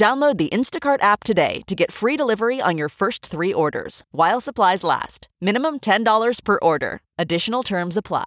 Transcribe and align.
Download 0.00 0.38
the 0.38 0.48
Instacart 0.48 1.02
app 1.02 1.24
today 1.24 1.60
to 1.66 1.74
get 1.74 1.92
free 1.92 2.16
delivery 2.16 2.58
on 2.58 2.78
your 2.78 2.88
first 2.88 3.26
three 3.26 3.52
orders 3.52 4.02
while 4.12 4.40
supplies 4.40 4.82
last. 4.82 5.28
Minimum 5.42 5.80
$10 5.80 6.42
per 6.42 6.58
order. 6.62 7.02
Additional 7.18 7.62
terms 7.62 7.98
apply. 7.98 8.24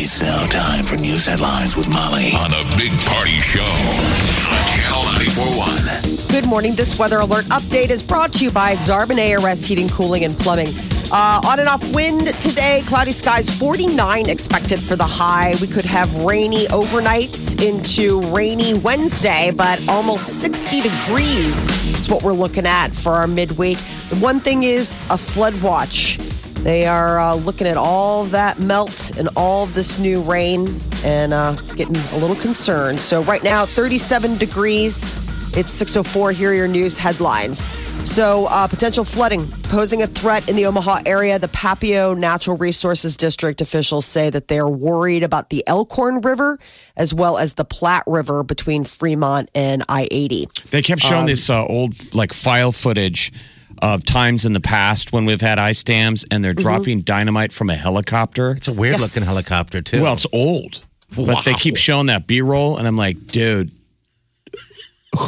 It's 0.00 0.22
now 0.22 0.46
time 0.46 0.84
for 0.86 0.96
news 0.96 1.26
headlines 1.26 1.76
with 1.76 1.86
Molly 1.86 2.32
on 2.32 2.50
the 2.50 2.64
Big 2.78 2.98
Party 3.12 3.36
Show 3.44 3.60
on 3.60 4.64
Channel 4.72 5.04
941. 5.20 6.28
Good 6.30 6.48
morning. 6.48 6.72
This 6.76 6.98
weather 6.98 7.20
alert 7.20 7.44
update 7.50 7.90
is 7.90 8.02
brought 8.02 8.32
to 8.32 8.44
you 8.44 8.50
by 8.50 8.74
Exarban 8.74 9.20
ARS 9.20 9.66
Heating, 9.66 9.90
Cooling, 9.90 10.24
and 10.24 10.34
Plumbing. 10.38 10.68
Uh, 11.14 11.42
on 11.44 11.60
and 11.60 11.68
off 11.68 11.82
wind 11.94 12.28
today, 12.40 12.82
cloudy 12.86 13.12
skies, 13.12 13.54
49 13.58 14.30
expected 14.30 14.80
for 14.80 14.96
the 14.96 15.04
high. 15.04 15.54
We 15.60 15.66
could 15.66 15.84
have 15.84 16.24
rainy 16.24 16.64
overnights 16.68 17.62
into 17.62 18.22
rainy 18.34 18.72
Wednesday, 18.78 19.50
but 19.54 19.86
almost 19.90 20.40
60 20.40 20.80
degrees 20.80 21.68
is 21.98 22.08
what 22.08 22.22
we're 22.22 22.32
looking 22.32 22.64
at 22.64 22.94
for 22.94 23.12
our 23.12 23.26
midweek. 23.26 23.76
The 23.76 24.20
one 24.20 24.40
thing 24.40 24.62
is 24.62 24.94
a 25.10 25.18
flood 25.18 25.60
watch. 25.60 26.16
They 26.62 26.86
are 26.86 27.20
uh, 27.20 27.34
looking 27.34 27.66
at 27.66 27.76
all 27.76 28.24
that 28.26 28.58
melt 28.58 29.18
and 29.18 29.28
all 29.36 29.66
this 29.66 29.98
new 29.98 30.22
rain 30.22 30.66
and 31.04 31.34
uh, 31.34 31.56
getting 31.76 31.96
a 31.96 32.16
little 32.16 32.36
concerned. 32.36 32.98
So, 32.98 33.22
right 33.24 33.44
now, 33.44 33.66
37 33.66 34.38
degrees. 34.38 35.12
It's 35.54 35.72
604. 35.72 36.32
Here 36.32 36.52
are 36.52 36.54
your 36.54 36.68
news 36.68 36.96
headlines. 36.96 37.66
So, 38.12 38.44
uh, 38.50 38.68
potential 38.68 39.04
flooding 39.04 39.40
posing 39.70 40.02
a 40.02 40.06
threat 40.06 40.50
in 40.50 40.54
the 40.54 40.66
Omaha 40.66 41.00
area. 41.06 41.38
The 41.38 41.48
Papio 41.48 42.14
Natural 42.14 42.58
Resources 42.58 43.16
District 43.16 43.62
officials 43.62 44.04
say 44.04 44.28
that 44.28 44.48
they're 44.48 44.68
worried 44.68 45.22
about 45.22 45.48
the 45.48 45.64
Elkhorn 45.66 46.20
River 46.20 46.58
as 46.94 47.14
well 47.14 47.38
as 47.38 47.54
the 47.54 47.64
Platte 47.64 48.04
River 48.06 48.42
between 48.42 48.84
Fremont 48.84 49.50
and 49.54 49.82
I 49.88 50.08
80. 50.10 50.44
They 50.70 50.82
kept 50.82 51.00
showing 51.00 51.24
this 51.24 51.48
uh, 51.48 51.64
old 51.64 52.14
like 52.14 52.34
file 52.34 52.70
footage 52.70 53.32
of 53.80 54.04
times 54.04 54.44
in 54.44 54.52
the 54.52 54.60
past 54.60 55.14
when 55.14 55.24
we've 55.24 55.40
had 55.40 55.58
ice 55.58 55.82
dams 55.82 56.26
and 56.30 56.44
they're 56.44 56.52
dropping 56.52 57.00
dynamite 57.00 57.50
from 57.50 57.70
a 57.70 57.74
helicopter. 57.76 58.50
It's 58.50 58.68
a 58.68 58.74
weird 58.74 58.98
Yes. 59.00 59.16
looking 59.16 59.26
helicopter 59.26 59.80
too. 59.80 60.02
Well, 60.02 60.12
it's 60.12 60.26
old, 60.34 60.84
but 61.16 61.46
they 61.46 61.54
keep 61.54 61.78
showing 61.78 62.08
that 62.08 62.26
B 62.26 62.42
roll, 62.42 62.76
and 62.76 62.86
I'm 62.86 62.96
like, 62.98 63.26
dude, 63.28 63.70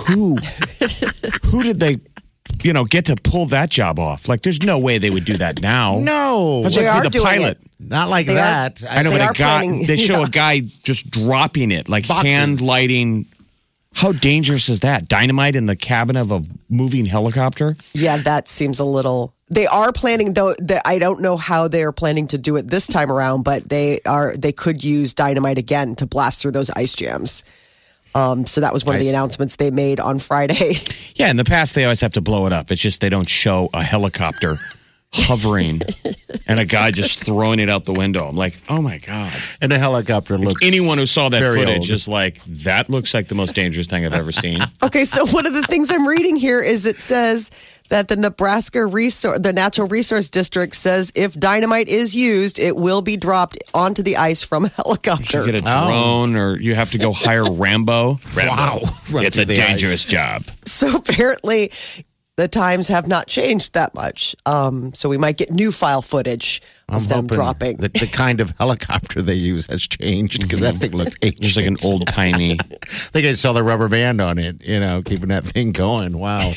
who, 0.07 0.37
who 1.45 1.63
did 1.63 1.81
they, 1.81 1.98
you 2.62 2.73
know, 2.73 2.84
get 2.84 3.06
to 3.06 3.17
pull 3.17 3.47
that 3.47 3.70
job 3.70 3.98
off? 3.98 4.28
Like, 4.28 4.41
there's 4.42 4.62
no 4.62 4.78
way 4.78 4.98
they 4.98 5.11
would 5.11 5.25
do 5.25 5.37
that 5.39 5.61
now. 5.61 5.98
no, 6.00 6.62
That's 6.62 6.77
They 6.77 6.86
like 6.86 6.95
are 6.97 7.03
with 7.03 7.12
the 7.12 7.19
doing 7.19 7.25
pilot. 7.27 7.59
it. 7.61 7.70
not 7.81 8.09
like 8.09 8.27
They 8.27 8.33
are- 8.34 8.36
that. 8.70 8.83
I 8.89 9.03
know, 9.03 9.11
They 9.11 9.19
but 9.19 9.25
are 9.27 9.31
a 9.31 9.34
guy, 9.34 9.61
planning- 9.62 9.86
they 9.86 9.97
show 9.97 10.19
yeah. 10.20 10.27
a 10.27 10.31
guy 10.31 10.61
just 10.61 11.11
dropping 11.11 11.70
it, 11.73 11.89
like 11.89 12.06
Boxes. 12.09 12.31
hand 12.33 12.61
lighting. 12.61 13.27
How 13.97 14.11
dangerous 14.12 14.69
is 14.69 14.81
that? 14.81 15.06
Dynamite 15.09 15.55
in 15.55 15.67
the 15.67 15.77
cabin 15.77 16.17
of 16.17 16.33
a 16.33 16.42
moving 16.69 17.06
helicopter? 17.06 17.77
Yeah, 17.92 18.17
that 18.19 18.48
seems 18.48 18.81
a 18.81 18.84
little. 18.84 19.33
They 19.51 19.67
are 19.67 19.92
planning 19.92 20.33
though. 20.33 20.53
The, 20.55 20.81
I 20.84 20.98
don't 20.98 21.23
know 21.23 21.36
how 21.36 21.69
they 21.69 21.84
are 21.84 21.92
planning 21.92 22.27
to 22.29 22.39
do 22.39 22.56
it 22.56 22.67
this 22.69 22.89
time 22.89 23.08
around, 23.12 23.45
but 23.45 23.69
they 23.69 24.01
are. 24.05 24.36
They 24.36 24.51
could 24.51 24.83
use 24.83 25.14
dynamite 25.14 25.58
again 25.58 25.95
to 25.96 26.07
blast 26.07 26.42
through 26.42 26.52
those 26.52 26.70
ice 26.70 26.95
jams. 26.96 27.45
Um, 28.14 28.47
so 28.47 28.61
that 28.61 28.73
was 28.73 28.85
one 28.85 28.95
of 28.95 29.01
the 29.01 29.08
announcements 29.08 29.57
they 29.57 29.70
made 29.70 30.01
on 30.01 30.19
Friday. 30.19 30.75
Yeah, 31.17 31.30
in 31.30 31.36
the 31.36 31.45
past 31.45 31.77
they 31.77 31.85
always 31.85 32.01
have 32.01 32.14
to 32.14 32.20
blow 32.20 32.45
it 32.47 32.52
up. 32.52 32.73
It's 32.73 32.83
just 32.83 33.01
they 33.01 33.08
don't 33.08 33.29
show 33.29 33.70
a 33.73 33.85
helicopter 33.85 34.57
hovering 35.17 35.80
and 36.47 36.58
a 36.58 36.64
guy 36.64 36.91
just 36.91 37.25
throwing 37.25 37.61
it 37.61 37.69
out 37.69 37.85
the 37.85 37.92
window. 37.92 38.27
I'm 38.27 38.36
like, 38.36 38.58
oh 38.69 38.83
my 38.83 38.98
god! 38.98 39.33
and 39.61 39.70
the 39.70 39.79
helicopter 39.79 40.36
looks. 40.36 40.61
Anyone 40.64 40.98
who 40.98 41.07
saw 41.07 41.29
that 41.29 41.42
footage 41.42 41.77
old. 41.77 41.91
is 41.91 42.08
like, 42.08 42.42
that 42.45 42.91
looks 42.91 43.14
like 43.14 43.29
the 43.29 43.35
most 43.35 43.55
dangerous 43.55 43.86
thing 43.86 44.05
I've 44.05 44.13
ever 44.14 44.33
seen. 44.33 44.58
okay, 44.83 45.05
so 45.05 45.27
one 45.27 45.47
of 45.47 45.55
the 45.55 45.63
things 45.63 45.91
I'm 45.91 46.07
reading 46.08 46.36
here 46.36 46.61
is 46.61 46.85
it 46.86 46.98
says 47.01 47.80
that 47.91 48.08
the 48.08 48.17
Nebraska 48.17 48.85
resource, 48.86 49.39
the 49.41 49.52
Natural 49.52 49.86
Resource 49.86 50.30
District 50.30 50.75
says 50.75 51.13
if 51.14 51.39
dynamite 51.39 51.89
is 51.89 52.14
used, 52.17 52.58
it 52.58 52.75
will 52.77 53.02
be 53.02 53.17
dropped 53.17 53.58
onto 53.73 54.02
the 54.02 54.17
ice 54.17 54.42
from 54.42 54.64
a 54.64 54.69
helicopter. 54.69 55.46
You 55.46 55.52
get 55.52 55.63
a 55.63 55.64
Oh. 55.67 55.86
drone, 55.89 56.36
or 56.36 56.57
you 56.58 56.75
have 56.75 56.91
to 56.92 56.98
go 56.98 57.13
hire 57.13 57.45
Rambo. 57.45 58.19
Rambo. 58.35 58.55
Wow. 58.55 58.81
Run 59.11 59.25
it's 59.25 59.39
a 59.39 59.45
dangerous 59.45 60.07
ice. 60.07 60.11
job. 60.11 60.42
So 60.67 60.96
apparently, 60.96 61.70
the 62.36 62.48
times 62.48 62.89
have 62.89 63.06
not 63.06 63.27
changed 63.27 63.74
that 63.74 63.95
much. 63.95 64.34
Um, 64.45 64.92
so 64.92 65.08
we 65.08 65.18
might 65.18 65.36
get 65.36 65.50
new 65.50 65.70
file 65.70 66.02
footage 66.02 66.61
of 66.89 67.02
I'm 67.02 67.08
them 67.08 67.27
dropping. 67.28 67.77
that 67.78 67.95
the 67.95 68.06
kind 68.06 68.40
of 68.40 68.50
helicopter 68.58 69.22
they 69.22 69.34
use 69.34 69.67
has 69.67 69.86
changed 69.86 70.42
because 70.42 70.61
that 70.61 70.74
thing 70.74 70.92
looked 70.92 71.17
ancient. 71.22 71.40
There's 71.40 71.56
like 71.56 71.67
an 71.67 71.77
old 71.84 72.06
timey. 72.08 72.52
I 72.72 72.86
think 72.86 73.27
I 73.27 73.34
saw 73.34 73.52
the 73.52 73.62
rubber 73.62 73.89
band 73.89 74.20
on 74.20 74.39
it, 74.39 74.64
you 74.64 74.80
know, 74.80 75.02
keeping 75.02 75.28
that 75.28 75.45
thing 75.45 75.72
going. 75.72 76.18
Wow. 76.18 76.52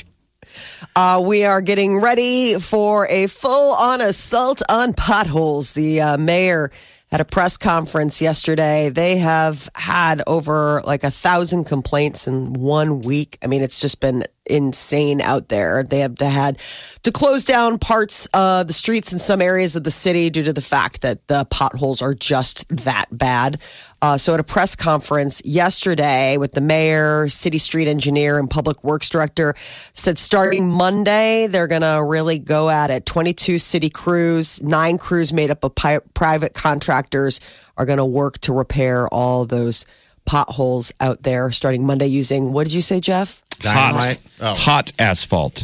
Uh, 0.96 1.22
we 1.24 1.44
are 1.44 1.62
getting 1.62 2.02
ready 2.02 2.58
for 2.60 3.06
a 3.08 3.28
full 3.28 3.76
on 3.76 4.02
assault 4.02 4.62
on 4.72 4.94
potholes. 4.94 5.74
The 5.74 6.02
uh, 6.02 6.18
mayor 6.18 6.72
had 7.12 7.22
a 7.22 7.26
press 7.26 7.58
conference 7.58 8.22
yesterday. 8.22 8.90
They 8.90 9.18
have 9.18 9.70
had 9.76 10.24
over 10.28 10.82
like 10.86 11.04
a 11.04 11.12
thousand 11.12 11.66
complaints 11.66 12.28
in 12.28 12.54
one 12.54 13.02
week. 13.02 13.38
I 13.44 13.48
mean, 13.48 13.62
it's 13.62 13.80
just 13.80 14.02
been 14.02 14.26
insane 14.50 15.22
out 15.22 15.50
there. 15.50 15.84
They 15.84 16.00
have 16.00 16.18
had 16.20 16.60
to 17.04 17.12
close 17.12 17.46
down 17.46 17.78
parts 17.78 18.28
of 18.34 18.68
the 18.68 18.74
streets 18.74 19.14
in 19.14 19.20
some 19.20 19.42
areas 19.42 19.76
of 19.76 19.84
the 19.84 19.92
city 19.92 20.30
due 20.30 20.44
to 20.44 20.54
the 20.54 20.62
fact 20.62 21.02
that 21.02 21.28
the 21.28 21.46
potholes 21.50 22.02
are 22.02 22.14
just 22.14 22.68
that 22.70 23.06
bad. 23.12 23.62
Uh, 24.02 24.18
so 24.18 24.34
at 24.34 24.40
a 24.40 24.44
press 24.44 24.76
conference 24.76 25.42
yesterday 25.44 26.38
with 26.38 26.52
the 26.52 26.62
mayor, 26.62 27.28
city 27.28 27.58
street 27.58 27.88
engineer, 27.88 28.38
and 28.40 28.50
public 28.50 28.84
works 28.84 29.10
director, 29.10 29.54
said 29.58 30.18
starting 30.18 30.72
Monday 30.72 31.48
they're 31.48 31.68
going 31.68 31.82
to 31.82 32.04
really 32.04 32.40
go 32.40 32.70
at 32.70 32.92
it. 32.92 33.06
Twenty-two 33.06 33.58
city 33.58 33.90
crews, 33.90 34.62
nine 34.62 34.98
crews 34.98 35.34
made 35.34 35.50
up 35.50 35.64
of 35.64 35.74
pi- 35.74 36.02
private 36.14 36.54
contractors 36.54 37.40
are 37.76 37.86
going 37.86 37.98
to 37.98 38.06
work 38.06 38.38
to 38.40 38.54
repair 38.54 39.08
all 39.08 39.46
those 39.46 39.86
potholes 40.28 40.92
out 41.00 41.24
there 41.24 41.50
starting 41.52 41.86
Monday 41.88 42.06
using 42.08 42.54
what 42.54 42.66
did 42.66 42.74
you 42.74 42.82
say, 42.82 43.00
Jeff? 43.00 43.42
Hot, 43.64 44.18
Oh. 44.40 44.54
hot 44.54 44.92
asphalt. 45.00 45.64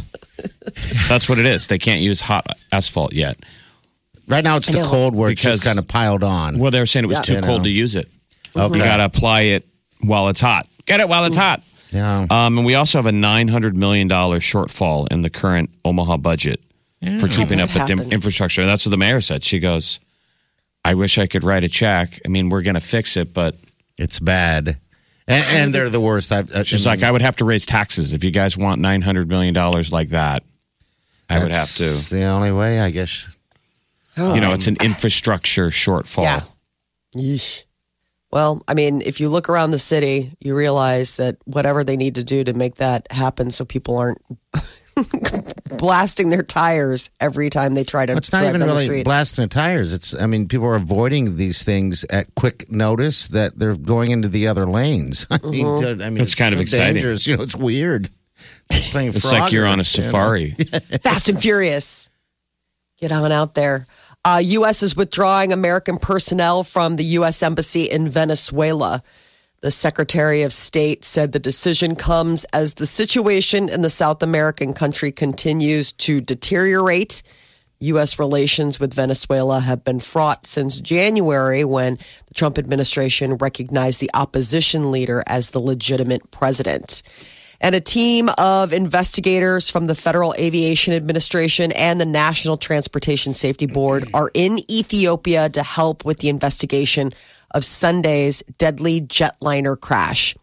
That's 1.07 1.29
what 1.29 1.37
it 1.37 1.45
is. 1.45 1.67
They 1.67 1.77
can't 1.77 2.01
use 2.01 2.21
hot 2.21 2.47
asphalt 2.71 3.13
yet. 3.13 3.37
Right 4.27 4.43
now 4.43 4.55
it's 4.57 4.67
the 4.69 4.81
cold 4.81 5.15
where 5.15 5.29
it's 5.29 5.41
Because- 5.41 5.57
just 5.57 5.65
kind 5.67 5.77
of 5.77 5.87
piled 5.87 6.23
on. 6.23 6.57
Well, 6.57 6.71
they 6.71 6.79
were 6.79 6.85
saying 6.87 7.03
it 7.03 7.07
was 7.07 7.17
Yeah. 7.19 7.21
too 7.23 7.33
You 7.33 7.41
cold 7.41 7.59
know. 7.59 7.65
to 7.65 7.69
use 7.69 7.95
it. 7.95 8.09
Okay. 8.55 8.77
You 8.77 8.83
got 8.83 8.97
to 8.97 9.05
apply 9.05 9.41
it 9.41 9.67
while 10.01 10.29
it's 10.29 10.39
hot. 10.41 10.67
Get 10.85 10.99
it 11.01 11.07
while 11.09 11.25
it's 11.25 11.35
hot. 11.37 11.61
Yeah. 11.91 12.25
Um, 12.29 12.57
and 12.57 12.65
we 12.65 12.73
also 12.75 12.97
have 12.97 13.05
a 13.05 13.11
$900 13.11 13.75
million 13.75 14.09
shortfall 14.09 15.11
in 15.11 15.21
the 15.21 15.29
current 15.29 15.69
Omaha 15.85 16.17
budget 16.17 16.59
for 17.19 17.27
keeping 17.27 17.59
up 17.59 17.69
that 17.69 17.79
with 17.81 17.87
the 17.87 17.95
happened? 17.95 18.13
infrastructure. 18.13 18.65
That's 18.65 18.85
what 18.85 18.91
the 18.91 18.97
mayor 18.97 19.21
said. 19.21 19.43
She 19.43 19.59
goes, 19.59 19.99
I 20.85 20.93
wish 20.95 21.17
I 21.17 21.27
could 21.27 21.43
write 21.43 21.63
a 21.63 21.69
check. 21.69 22.19
I 22.25 22.29
mean, 22.29 22.49
we're 22.49 22.61
going 22.63 22.73
to 22.75 22.79
fix 22.81 23.15
it, 23.17 23.33
but 23.33 23.55
It's 23.97 24.19
bad. 24.19 24.77
And, 25.27 25.45
and 25.49 25.75
they're 25.75 25.89
the 25.89 26.01
worst. 26.01 26.31
I, 26.31 26.43
I, 26.53 26.63
she's 26.63 26.85
like, 26.85 27.03
I 27.03 27.11
would 27.11 27.21
have 27.21 27.37
to 27.37 27.45
raise 27.45 27.65
taxes 27.65 28.13
if 28.13 28.23
you 28.23 28.31
guys 28.31 28.57
want 28.57 28.81
$900 28.81 29.27
million 29.27 29.53
like 29.91 30.09
that. 30.09 30.43
I 31.29 31.39
would 31.39 31.51
have 31.51 31.71
to. 31.75 31.83
That's 31.83 32.09
the 32.09 32.23
only 32.25 32.51
way, 32.51 32.79
I 32.79 32.91
guess. 32.91 33.27
You 34.17 34.41
know, 34.41 34.53
it's 34.53 34.67
an 34.67 34.77
infrastructure 34.83 35.69
shortfall. 35.69 36.23
Yeah. 36.23 36.41
Yeesh. 37.15 37.65
Well, 38.31 38.63
I 38.67 38.73
mean, 38.73 39.01
if 39.01 39.19
you 39.19 39.29
look 39.29 39.47
around 39.47 39.71
the 39.71 39.79
city, 39.79 40.35
you 40.39 40.55
realize 40.55 41.17
that 41.17 41.37
whatever 41.45 41.83
they 41.83 41.95
need 41.95 42.15
to 42.15 42.23
do 42.23 42.43
to 42.43 42.53
make 42.53 42.75
that 42.75 43.11
happen 43.11 43.51
so 43.51 43.63
people 43.63 43.97
aren't 43.97 44.19
blasting 45.79 46.29
their 46.29 46.43
tires 46.43 47.09
every 47.19 47.49
time 47.49 47.73
they 47.75 47.83
try 47.83 48.05
to 48.05 48.13
It's 48.15 48.31
not 48.31 48.39
drive 48.39 48.49
even 48.49 48.59
down 48.61 48.69
the 48.69 48.73
really 48.75 48.85
street. 48.85 49.05
blasting 49.05 49.43
the 49.43 49.49
tires. 49.49 49.93
It's, 49.93 50.13
I 50.19 50.25
mean, 50.25 50.47
people 50.47 50.67
are 50.67 50.75
avoiding 50.75 51.37
these 51.37 51.63
things 51.63 52.03
at 52.05 52.33
quick 52.35 52.71
notice 52.71 53.27
that 53.29 53.57
they're 53.59 53.75
going 53.75 54.11
into 54.11 54.27
the 54.27 54.47
other 54.47 54.65
lanes. 54.65 55.27
I 55.31 55.39
mean, 55.43 55.65
Mm-hmm. 55.65 56.01
I 56.01 56.09
mean, 56.09 56.21
It's 56.23 56.35
kind 56.35 56.53
of 56.53 56.59
so 56.59 56.63
exciting. 56.63 56.95
dangerous. 56.95 57.25
You 57.27 57.37
know, 57.37 57.43
it's 57.43 57.55
weird. 57.55 58.09
It's, 58.69 58.91
playing 58.91 59.09
It's 59.15 59.31
like 59.31 59.51
you're 59.51 59.65
on 59.65 59.79
a 59.79 59.83
Frogger, 59.83 59.97
you 59.97 60.03
know? 60.03 60.09
safari. 60.09 60.49
Fast 61.01 61.29
and 61.29 61.39
Furious. 61.39 62.09
Get 62.99 63.11
on 63.11 63.31
out 63.31 63.53
there. 63.55 63.85
Uh, 64.25 64.39
U.S. 64.43 64.83
is 64.83 64.95
withdrawing 64.95 65.51
American 65.51 65.97
personnel 65.97 66.63
from 66.63 66.95
the 66.95 67.03
U.S. 67.19 67.43
Embassy 67.43 67.83
in 67.83 68.07
Venezuela. 68.07 69.01
The 69.63 69.71
Secretary 69.71 70.41
of 70.41 70.51
State 70.51 71.05
said 71.05 71.31
the 71.31 71.39
decision 71.39 71.95
comes 71.95 72.43
as 72.51 72.73
the 72.73 72.85
situation 72.85 73.69
in 73.69 73.81
the 73.81 73.89
South 73.89 74.21
American 74.21 74.73
country 74.73 75.09
continues 75.09 75.93
to 75.93 76.19
deteriorate. 76.19 77.23
U.S. 77.79 78.19
relations 78.19 78.81
with 78.81 78.93
Venezuela 78.93 79.61
have 79.61 79.85
been 79.85 80.01
fraught 80.01 80.45
since 80.45 80.81
January 80.81 81.63
when 81.63 81.95
the 81.95 82.33
Trump 82.33 82.57
administration 82.57 83.35
recognized 83.35 84.01
the 84.01 84.11
opposition 84.13 84.91
leader 84.91 85.23
as 85.27 85.51
the 85.51 85.59
legitimate 85.59 86.29
president. 86.29 87.01
And 87.61 87.73
a 87.73 87.79
team 87.79 88.27
of 88.37 88.73
investigators 88.73 89.69
from 89.69 89.87
the 89.87 89.95
Federal 89.95 90.33
Aviation 90.37 90.93
Administration 90.93 91.71
and 91.71 92.01
the 92.01 92.05
National 92.05 92.57
Transportation 92.57 93.33
Safety 93.33 93.67
Board 93.67 94.09
are 94.13 94.29
in 94.33 94.57
Ethiopia 94.69 95.47
to 95.47 95.63
help 95.63 96.03
with 96.03 96.17
the 96.17 96.27
investigation 96.27 97.13
of 97.53 97.63
Sunday's 97.63 98.43
deadly 98.57 99.01
jetliner 99.01 99.79
crash. 99.79 100.35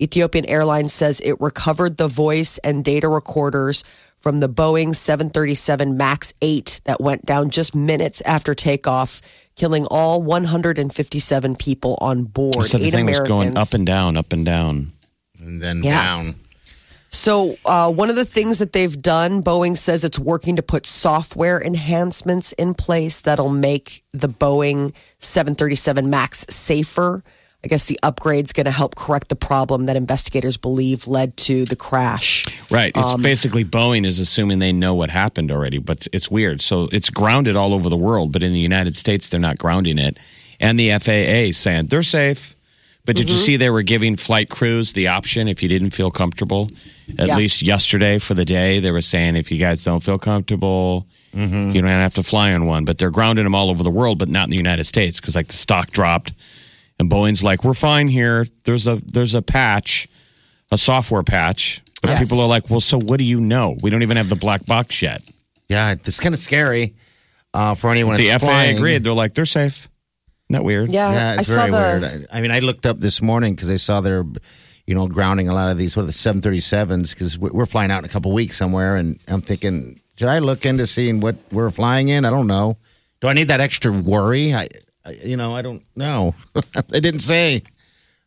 Ethiopian 0.00 0.46
Airlines 0.46 0.92
says 0.92 1.20
it 1.20 1.40
recovered 1.40 1.96
the 1.96 2.08
voice 2.08 2.58
and 2.58 2.84
data 2.84 3.08
recorders 3.08 3.84
from 4.16 4.40
the 4.40 4.48
Boeing 4.48 4.94
737 4.94 5.96
MAX 5.96 6.32
8 6.42 6.80
that 6.84 7.00
went 7.00 7.26
down 7.26 7.50
just 7.50 7.74
minutes 7.74 8.20
after 8.22 8.54
takeoff, 8.54 9.20
killing 9.56 9.86
all 9.90 10.22
157 10.22 11.56
people 11.56 11.96
on 12.00 12.24
board. 12.24 12.66
So 12.66 12.78
the 12.78 12.86
Eight 12.86 12.90
thing 12.92 13.06
was 13.06 13.20
going 13.20 13.56
up 13.56 13.72
and 13.72 13.86
down, 13.86 14.16
up 14.16 14.32
and 14.32 14.44
down. 14.44 14.92
And 15.38 15.62
then 15.62 15.82
Yeah. 15.82 16.02
down. 16.02 16.34
So, 17.10 17.56
uh, 17.64 17.90
one 17.90 18.10
of 18.10 18.16
the 18.16 18.24
things 18.24 18.58
that 18.58 18.72
they've 18.72 19.00
done, 19.00 19.42
Boeing 19.42 19.76
says 19.76 20.04
it's 20.04 20.18
working 20.18 20.56
to 20.56 20.62
put 20.62 20.86
software 20.86 21.60
enhancements 21.62 22.52
in 22.52 22.74
place 22.74 23.20
that'll 23.20 23.48
make 23.48 24.02
the 24.12 24.28
Boeing 24.28 24.94
737 25.18 26.08
MAX 26.10 26.46
safer. 26.48 27.22
I 27.64 27.68
guess 27.68 27.84
the 27.84 27.98
upgrade's 28.02 28.52
going 28.52 28.66
to 28.66 28.70
help 28.70 28.94
correct 28.94 29.28
the 29.28 29.34
problem 29.34 29.86
that 29.86 29.96
investigators 29.96 30.56
believe 30.56 31.08
led 31.08 31.36
to 31.38 31.64
the 31.64 31.74
crash. 31.74 32.44
Right. 32.70 32.92
It's 32.94 33.14
Um, 33.14 33.22
basically 33.22 33.64
Boeing 33.64 34.06
is 34.06 34.20
assuming 34.20 34.60
they 34.60 34.72
know 34.72 34.94
what 34.94 35.10
happened 35.10 35.50
already, 35.50 35.78
but 35.78 36.06
it's 36.12 36.30
weird. 36.30 36.62
So 36.62 36.88
it's 36.92 37.10
grounded 37.10 37.56
all 37.56 37.74
over 37.74 37.88
the 37.88 37.96
world, 37.96 38.30
but 38.30 38.42
in 38.42 38.52
the 38.52 38.60
United 38.60 38.94
States, 38.94 39.28
they're 39.28 39.40
not 39.40 39.58
grounding 39.58 39.98
it. 39.98 40.16
And 40.60 40.78
the 40.78 40.90
FAA 40.90 41.52
saying 41.52 41.86
they're 41.86 42.02
safe. 42.02 42.55
But 43.06 43.16
did 43.16 43.30
you 43.30 43.36
Mm-hmm. 43.36 43.44
see 43.44 43.56
they 43.56 43.70
were 43.70 43.82
giving 43.82 44.16
flight 44.16 44.50
crews 44.50 44.92
the 44.92 45.08
option 45.08 45.48
if 45.48 45.62
you 45.62 45.68
didn't 45.68 45.90
feel 45.90 46.10
comfortable? 46.10 46.70
At 47.18 47.28
Yeah. 47.28 47.36
least 47.36 47.62
yesterday 47.62 48.18
for 48.18 48.34
the 48.34 48.44
day, 48.44 48.80
they 48.80 48.90
were 48.90 49.00
saying 49.00 49.36
if 49.36 49.50
you 49.50 49.58
guys 49.58 49.82
don't 49.84 50.02
feel 50.02 50.18
comfortable, 50.18 51.06
Mm-hmm. 51.34 51.72
you 51.72 51.82
don't 51.82 51.90
have 51.90 52.14
to 52.14 52.22
fly 52.22 52.52
on 52.54 52.66
one. 52.66 52.84
But 52.84 52.98
they're 52.98 53.10
grounding 53.10 53.44
them 53.44 53.54
all 53.54 53.68
over 53.70 53.82
the 53.82 53.90
world, 53.90 54.18
but 54.18 54.28
not 54.28 54.44
in 54.44 54.50
the 54.50 54.56
United 54.56 54.84
States 54.84 55.20
because 55.20 55.36
like 55.36 55.48
the 55.48 55.52
stock 55.52 55.90
dropped, 55.90 56.32
and 56.98 57.10
Boeing's 57.10 57.42
like, 57.44 57.62
we're 57.62 57.74
fine 57.74 58.08
here. 58.08 58.46
There's 58.64 58.86
a 58.86 59.00
there's 59.04 59.34
a 59.34 59.42
patch, 59.42 60.08
a 60.70 60.78
software 60.78 61.22
patch. 61.22 61.82
But 62.02 62.10
Yes. 62.10 62.20
people 62.20 62.40
are 62.40 62.48
like, 62.48 62.70
well, 62.70 62.80
so 62.80 62.98
what 62.98 63.18
do 63.18 63.24
you 63.24 63.40
know? 63.40 63.76
We 63.82 63.90
don't 63.90 64.02
even 64.02 64.16
have 64.16 64.28
the 64.28 64.36
black 64.36 64.64
box 64.66 65.00
yet. 65.02 65.22
Yeah, 65.68 65.92
it's 65.92 66.20
kind 66.20 66.34
of 66.34 66.38
scary 66.40 66.94
uh, 67.54 67.74
for 67.74 67.90
anyone. 67.90 68.16
the 68.16 68.28
FAA 68.30 68.38
flying. 68.38 68.76
agreed. 68.76 69.02
They're 69.04 69.12
like, 69.12 69.34
they're 69.34 69.44
safe. 69.46 69.88
Isn't 70.48 70.62
that 70.62 70.64
weird? 70.64 70.90
Yeah, 70.90 71.12
Yeah, 71.12 71.30
I 71.30 71.34
it's 71.34 71.48
saw 71.48 71.66
very 71.66 71.70
the. 71.70 72.06
weird. 72.06 72.26
I, 72.30 72.38
I 72.38 72.40
mean, 72.40 72.50
I 72.52 72.60
looked 72.60 72.86
up 72.86 73.00
this 73.00 73.20
morning 73.20 73.54
because 73.54 73.70
I 73.70 73.76
saw 73.76 74.00
they're, 74.00 74.24
you 74.86 74.94
know, 74.94 75.08
grounding 75.08 75.48
a 75.48 75.54
lot 75.54 75.70
of 75.70 75.76
these 75.78 75.96
what 75.96 76.04
are 76.04 76.06
the 76.06 76.12
seven 76.12 76.40
thirty 76.40 76.60
sevens 76.60 77.12
because 77.12 77.36
we're 77.38 77.66
flying 77.66 77.90
out 77.90 77.98
in 77.98 78.04
a 78.04 78.08
couple 78.08 78.30
weeks 78.32 78.56
somewhere, 78.56 78.96
and 78.96 79.18
I'm 79.26 79.40
thinking, 79.42 80.00
should 80.16 80.28
I 80.28 80.38
look 80.38 80.64
into 80.64 80.86
seeing 80.86 81.20
what 81.20 81.34
we're 81.50 81.70
flying 81.70 82.08
in? 82.08 82.24
I 82.24 82.30
don't 82.30 82.46
know. 82.46 82.76
Do 83.20 83.28
I 83.28 83.32
need 83.32 83.48
that 83.48 83.60
extra 83.60 83.90
worry? 83.90 84.54
I, 84.54 84.68
I 85.04 85.12
you 85.24 85.36
know, 85.36 85.56
I 85.56 85.62
don't 85.62 85.82
know. 85.96 86.34
they 86.88 87.00
didn't 87.00 87.20
say. 87.20 87.62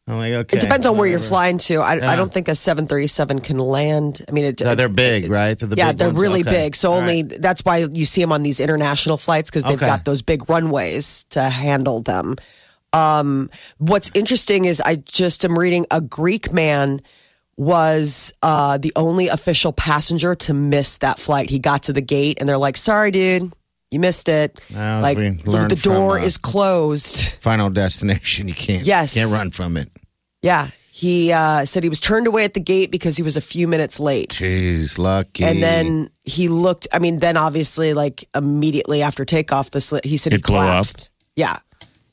I'm 0.10 0.18
like, 0.18 0.34
okay. 0.34 0.58
It 0.58 0.62
depends 0.62 0.86
on 0.88 0.98
where 0.98 1.08
you're 1.08 1.20
flying 1.20 1.60
to. 1.60 1.76
I, 1.82 1.96
Yeah. 1.98 2.10
I 2.12 2.16
don't 2.16 2.34
think 2.34 2.48
a 2.48 2.56
737 2.56 3.42
can 3.42 3.58
land. 3.60 4.22
I 4.28 4.32
mean, 4.32 4.46
it, 4.46 4.62
No, 4.64 4.74
they're 4.74 4.90
big, 4.90 5.30
right? 5.30 5.58
They're 5.58 5.70
the 5.70 5.76
yeah, 5.76 5.92
big 5.92 6.00
they're 6.00 6.08
ones? 6.10 6.20
really 6.20 6.42
Okay. 6.42 6.50
big. 6.66 6.76
So 6.76 6.92
All 6.92 7.00
only 7.00 7.22
right. 7.24 7.40
that's 7.42 7.62
why 7.64 7.78
you 7.92 8.06
see 8.06 8.20
them 8.22 8.32
on 8.32 8.42
these 8.42 8.60
international 8.60 9.18
flights 9.18 9.52
because 9.52 9.64
they've 9.66 9.74
Okay. 9.74 9.86
got 9.86 10.06
those 10.06 10.24
big 10.24 10.50
runways 10.50 11.26
to 11.30 11.44
handle 11.44 12.02
them. 12.02 12.36
Um, 12.92 13.52
what's 13.78 14.10
interesting 14.16 14.66
is 14.66 14.82
I 14.82 14.96
just 14.96 15.46
am 15.46 15.58
reading 15.60 15.86
a 15.92 16.02
Greek 16.02 16.52
man 16.52 17.02
was 17.56 18.34
uh, 18.42 18.78
the 18.78 18.92
only 18.96 19.28
official 19.28 19.74
passenger 19.74 20.34
to 20.34 20.54
miss 20.54 20.98
that 21.00 21.20
flight. 21.20 21.50
He 21.50 21.60
got 21.60 21.84
to 21.84 21.94
the 21.94 22.02
gate 22.02 22.38
and 22.40 22.48
they're 22.50 22.58
like, 22.58 22.78
"Sorry, 22.78 23.12
dude, 23.12 23.52
you 23.92 24.00
missed 24.00 24.30
it. 24.30 24.60
Well, 24.74 25.02
like 25.02 25.18
we 25.18 25.30
the, 25.30 25.68
the 25.70 25.80
door 25.82 26.16
from, 26.16 26.24
uh, 26.24 26.26
is 26.28 26.38
closed." 26.38 27.34
Final 27.42 27.70
destination. 27.70 28.48
You 28.48 28.54
can't. 28.54 28.86
Yes. 28.86 29.14
Can't 29.16 29.32
run 29.32 29.52
from 29.52 29.78
it. 29.78 29.90
Yeah, 30.42 30.70
he 30.92 31.32
uh, 31.34 31.66
said 31.66 31.84
he 31.84 31.90
was 31.90 32.00
turned 32.00 32.28
away 32.28 32.44
at 32.46 32.54
the 32.54 32.60
gate 32.62 32.92
because 32.92 33.18
he 33.18 33.24
was 33.24 33.36
a 33.38 33.42
few 33.42 33.68
minutes 33.68 34.00
late. 34.00 34.30
Jeez, 34.30 34.98
lucky. 34.98 35.44
And 35.44 35.62
then 35.62 36.10
he 36.24 36.48
looked. 36.50 36.88
I 36.94 37.00
mean, 37.00 37.20
then 37.20 37.36
obviously, 37.38 37.94
like 37.94 38.24
immediately 38.36 39.02
after 39.02 39.26
takeoff, 39.26 39.72
the 39.72 39.82
slit. 39.82 40.06
He 40.06 40.18
said 40.18 40.32
he 40.34 40.38
It 40.38 40.44
blew 40.46 40.58
up? 40.58 40.62
collapsed. 40.64 41.10
Yeah, 41.36 41.56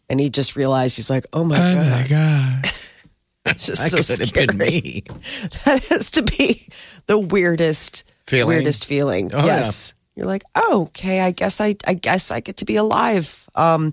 and 0.09 0.19
he 0.21 0.31
just 0.31 0.57
realized 0.57 0.97
he's 0.97 1.11
like, 1.11 1.25
"Oh 1.33 1.45
my 1.45 1.57
god, 1.57 1.77
oh 1.77 1.91
my 1.91 2.07
God. 2.09 2.65
it's 3.47 3.67
just 3.67 3.91
that 3.93 4.03
so 4.03 4.17
could 4.17 4.29
scary." 4.29 4.47
been 4.47 4.59
me. 4.59 5.03
That 5.65 5.85
has 5.91 6.11
to 6.13 6.23
be 6.23 6.63
the 7.07 7.19
weirdest, 7.19 8.05
Feeling? 8.27 8.49
weirdest 8.49 8.87
feeling. 8.87 9.31
Oh, 9.35 9.45
yes, 9.45 9.95
you're 10.17 10.27
like, 10.27 10.45
oh, 10.55 10.87
okay. 10.89 11.21
I 11.21 11.31
guess 11.31 11.61
I, 11.61 11.77
I 11.87 11.93
guess 11.95 12.31
I 12.31 12.41
get 12.41 12.57
to 12.59 12.65
be 12.65 12.77
alive. 12.77 13.47
Um, 13.55 13.93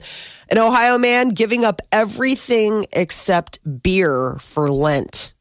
an 0.50 0.58
Ohio 0.58 0.98
man 0.98 1.30
giving 1.30 1.66
up 1.66 1.81
everything 1.92 2.86
except 2.94 3.60
beer 3.84 4.38
for 4.40 4.72
Lent. 4.72 5.34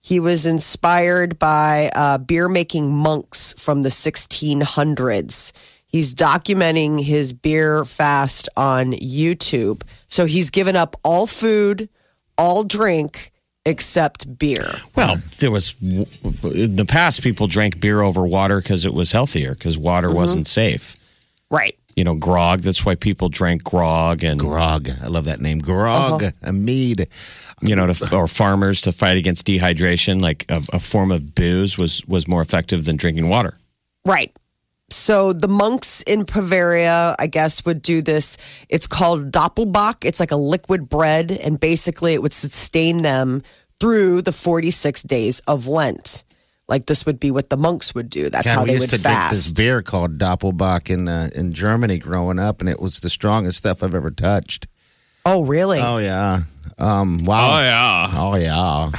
He 0.00 0.18
was 0.18 0.44
inspired 0.46 1.38
by 1.38 1.90
uh, 1.94 2.18
beer 2.18 2.48
making 2.48 2.92
monks 2.92 3.54
from 3.62 3.82
the 3.82 3.90
1600s. 3.90 5.52
He's 5.86 6.14
documenting 6.14 7.02
his 7.04 7.32
beer 7.32 7.84
fast 7.84 8.48
on 8.56 8.92
YouTube. 8.92 9.82
So 10.08 10.26
he's 10.26 10.50
given 10.50 10.76
up 10.76 10.96
all 11.04 11.26
food, 11.26 11.88
all 12.36 12.64
drink, 12.64 13.30
except 13.68 14.38
beer. 14.38 14.66
Well, 14.96 15.16
there 15.38 15.50
was 15.50 15.74
in 15.82 16.76
the 16.76 16.86
past 16.88 17.22
people 17.22 17.46
drank 17.46 17.80
beer 17.80 18.00
over 18.00 18.26
water 18.26 18.60
because 18.60 18.84
it 18.84 18.94
was 18.94 19.12
healthier 19.12 19.54
because 19.54 19.76
water 19.78 20.10
wasn't 20.12 20.46
safe. 20.46 20.96
Right. 21.50 21.78
You 21.96 22.04
know, 22.04 22.14
grog. 22.14 22.60
That's 22.60 22.86
why 22.86 22.94
people 22.94 23.28
drank 23.28 23.64
grog 23.64 24.22
and 24.22 24.38
Grog. 24.38 24.88
I 25.02 25.08
love 25.08 25.24
that 25.24 25.40
name. 25.40 25.58
Grog. 25.58 26.22
Uh-huh. 26.22 26.32
A 26.42 26.52
mead. 26.52 27.08
you 27.60 27.74
know, 27.74 27.92
to, 27.92 28.14
or 28.16 28.28
farmers 28.28 28.80
to 28.82 28.92
fight 28.92 29.16
against 29.16 29.46
dehydration. 29.46 30.20
Like 30.20 30.44
a, 30.48 30.62
a 30.72 30.78
form 30.80 31.10
of 31.10 31.34
booze 31.34 31.76
was 31.76 32.04
was 32.06 32.28
more 32.28 32.40
effective 32.40 32.84
than 32.84 32.96
drinking 32.96 33.28
water. 33.28 33.58
Right. 34.06 34.34
So 34.90 35.32
the 35.32 35.48
monks 35.48 36.02
in 36.02 36.24
Bavaria, 36.24 37.14
I 37.18 37.26
guess, 37.26 37.64
would 37.64 37.82
do 37.82 38.02
this. 38.02 38.36
It's 38.68 38.86
called 38.86 39.30
Doppelbock. 39.30 40.04
It's 40.04 40.18
like 40.20 40.30
a 40.30 40.36
liquid 40.36 40.88
bread, 40.88 41.30
and 41.30 41.60
basically 41.60 42.14
it 42.14 42.22
would 42.22 42.32
sustain 42.32 43.02
them 43.02 43.42
through 43.80 44.22
the 44.22 44.32
46 44.32 45.02
days 45.04 45.40
of 45.40 45.66
Lent. 45.66 46.24
Like 46.68 46.86
this 46.86 47.06
would 47.06 47.18
be 47.18 47.30
what 47.30 47.48
the 47.48 47.56
monks 47.56 47.94
would 47.94 48.10
do. 48.10 48.28
That's 48.28 48.46
God, 48.46 48.54
how 48.54 48.64
they 48.64 48.74
used 48.74 48.90
would 48.90 48.98
to 48.98 49.02
drink 49.02 49.30
this 49.30 49.44
fast. 49.46 49.56
beer 49.56 49.82
called 49.82 50.18
Doppelbock 50.18 50.90
in 50.90 51.08
uh, 51.08 51.30
in 51.34 51.52
Germany 51.52 51.98
growing 51.98 52.38
up, 52.38 52.60
and 52.60 52.68
it 52.68 52.78
was 52.78 53.00
the 53.00 53.08
strongest 53.08 53.58
stuff 53.58 53.82
I've 53.82 53.94
ever 53.94 54.10
touched. 54.10 54.66
Oh, 55.24 55.44
really? 55.44 55.78
Oh 55.80 55.96
yeah. 55.98 56.42
Um. 56.78 57.24
Wow. 57.24 57.56
Oh 57.56 57.60
yeah, 57.62 58.10
Oh 58.14 58.36
yeah. 58.36 58.90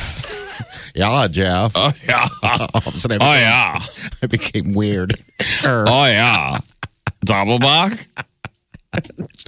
Yeah, 0.99 1.27
Jeff. 1.27 1.71
oh 1.75 1.91
yeah, 2.07 2.27
All 2.43 2.69
of 2.85 2.95
a 2.95 2.99
sudden, 2.99 3.17
oh 3.21 3.25
became, 3.25 3.39
yeah, 3.41 3.79
I 4.23 4.27
became 4.27 4.73
weird. 4.73 5.13
Er, 5.65 5.85
oh 5.87 6.05
yeah. 6.05 6.59
Doppelbach. 7.25 8.07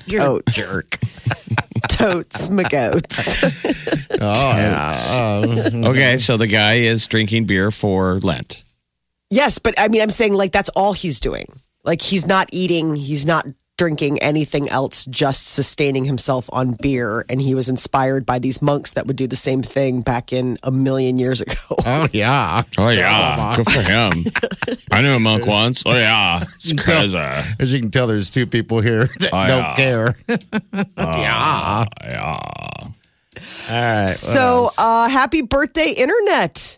you're 0.08 0.22
a 0.22 0.26
Totes. 0.26 0.56
jerk. 0.56 0.98
Totes 1.90 2.50
magoats. 2.50 4.18
Oh 4.22 4.52
yeah. 4.56 4.94
Oh, 4.96 5.90
Okay, 5.90 6.18
so 6.18 6.38
the 6.38 6.48
guy 6.48 6.76
is 6.76 7.08
drinking 7.08 7.46
beer 7.46 7.72
for 7.72 8.20
Lent. 8.20 8.64
yes, 9.30 9.58
but 9.60 9.74
I 9.80 9.88
mean, 9.88 10.02
I'm 10.02 10.10
saying 10.10 10.34
like 10.34 10.52
that's 10.52 10.70
all 10.70 10.94
he's 10.94 11.20
doing. 11.20 11.46
Like 11.84 12.02
he's 12.02 12.28
not 12.28 12.50
eating, 12.52 12.96
he's 12.96 13.26
not 13.26 13.46
drinking 13.82 14.20
anything 14.20 14.70
else, 14.70 15.08
just 15.08 15.54
sustaining 15.56 16.06
himself 16.06 16.48
on 16.54 16.76
beer. 16.84 17.26
And 17.30 17.42
he 17.42 17.56
was 17.56 17.68
inspired 17.68 18.28
by 18.28 18.38
these 18.38 18.62
monks 18.62 18.94
that 18.94 19.08
would 19.08 19.16
do 19.16 19.26
the 19.26 19.36
same 19.36 19.64
thing 19.64 20.02
back 20.02 20.32
in 20.32 20.60
a 20.62 20.70
million 20.70 21.18
years 21.18 21.42
ago. 21.42 21.54
oh 21.88 22.08
yeah. 22.14 22.62
Oh 22.78 22.90
yeah, 22.90 23.56
good 23.56 23.66
for 23.66 23.82
him. 23.82 24.14
I 24.92 25.02
knew 25.02 25.14
a 25.16 25.20
monk 25.20 25.48
once. 25.62 25.82
Oh 25.84 25.94
yeah, 25.96 26.44
it's 26.58 26.74
crazy. 26.74 27.18
As 27.18 27.74
you 27.74 27.80
can 27.80 27.90
tell, 27.90 28.06
there's 28.06 28.30
two 28.30 28.46
people 28.46 28.82
here 28.82 29.06
that 29.20 29.30
Oh, 29.34 29.48
don't 29.48 29.64
yeah. 29.64 29.76
care. 29.76 30.16
Yeah, 30.96 31.86
yeah. 32.04 32.40
All 33.72 34.02
right. 34.02 34.08
So, 34.10 34.70
uh, 34.78 35.10
happy 35.10 35.42
birthday, 35.42 35.96
Internet. 35.98 36.78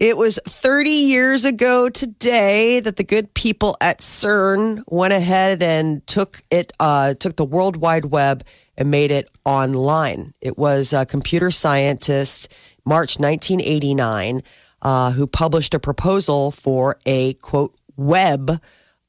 It 0.00 0.16
was 0.16 0.38
30 0.46 0.90
years 0.90 1.44
ago 1.44 1.88
today 1.88 2.78
that 2.78 2.98
the 2.98 3.02
good 3.02 3.34
people 3.34 3.76
at 3.80 3.98
CERN 3.98 4.84
went 4.86 5.12
ahead 5.12 5.60
and 5.60 6.06
took 6.06 6.40
it, 6.52 6.72
uh, 6.78 7.14
took 7.14 7.34
the 7.34 7.44
World 7.44 7.76
Wide 7.76 8.04
Web 8.04 8.44
and 8.76 8.92
made 8.92 9.10
it 9.10 9.28
online. 9.44 10.34
It 10.40 10.56
was 10.56 10.92
a 10.92 11.04
computer 11.04 11.50
scientist, 11.50 12.54
March 12.86 13.18
1989, 13.18 14.42
uh, 14.82 15.10
who 15.10 15.26
published 15.26 15.74
a 15.74 15.80
proposal 15.80 16.52
for 16.52 16.96
a 17.04 17.34
quote 17.34 17.74
web 17.96 18.62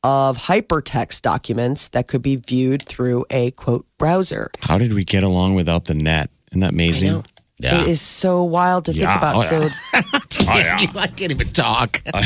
of 0.04 0.38
hypertext 0.40 1.22
documents 1.22 1.90
that 1.90 2.08
could 2.08 2.24
be 2.24 2.38
viewed 2.38 2.82
through 2.82 3.26
a 3.30 3.52
quote 3.52 3.86
browser. 4.00 4.50
How 4.62 4.80
did 4.80 4.96
we 4.96 5.04
get 5.04 5.22
along 5.22 5.54
without 5.54 5.86
the 5.86 5.94
net? 5.94 6.32
Isn't 6.52 6.62
that 6.62 6.74
amazing? 6.74 7.24
Yeah. 7.60 7.82
It 7.82 7.88
is 7.90 8.00
so 8.02 8.44
wild 8.44 8.86
to 8.86 8.92
think 8.94 9.04
Yeah. 9.04 9.18
about. 9.18 9.36
Oh, 9.36 9.42
So 9.42 9.70
Oh, 9.94 10.58
yeah. 10.58 10.86
I 10.96 11.08
can't 11.08 11.32
even 11.32 11.50
talk. 11.50 12.02
Oh, 12.14 12.22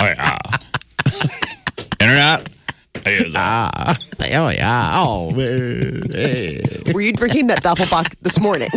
yeah. 0.00 0.38
Internet? 2.00 2.48
Is, 3.06 3.34
uh, 3.34 3.38
Ah, 3.40 3.96
oh 4.20 4.48
yeah. 4.50 4.92
Oh, 5.00 5.30
hey. 5.32 6.60
were 6.92 7.00
you 7.00 7.12
drinking 7.12 7.46
that 7.48 7.62
Doppelbock 7.62 8.14
this 8.20 8.38
morning? 8.38 8.68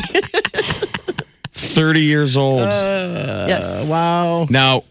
30 1.53 2.01
years 2.01 2.37
old. 2.37 2.59
yes. 2.61 3.89
wow. 3.89 4.47
now, 4.49 4.83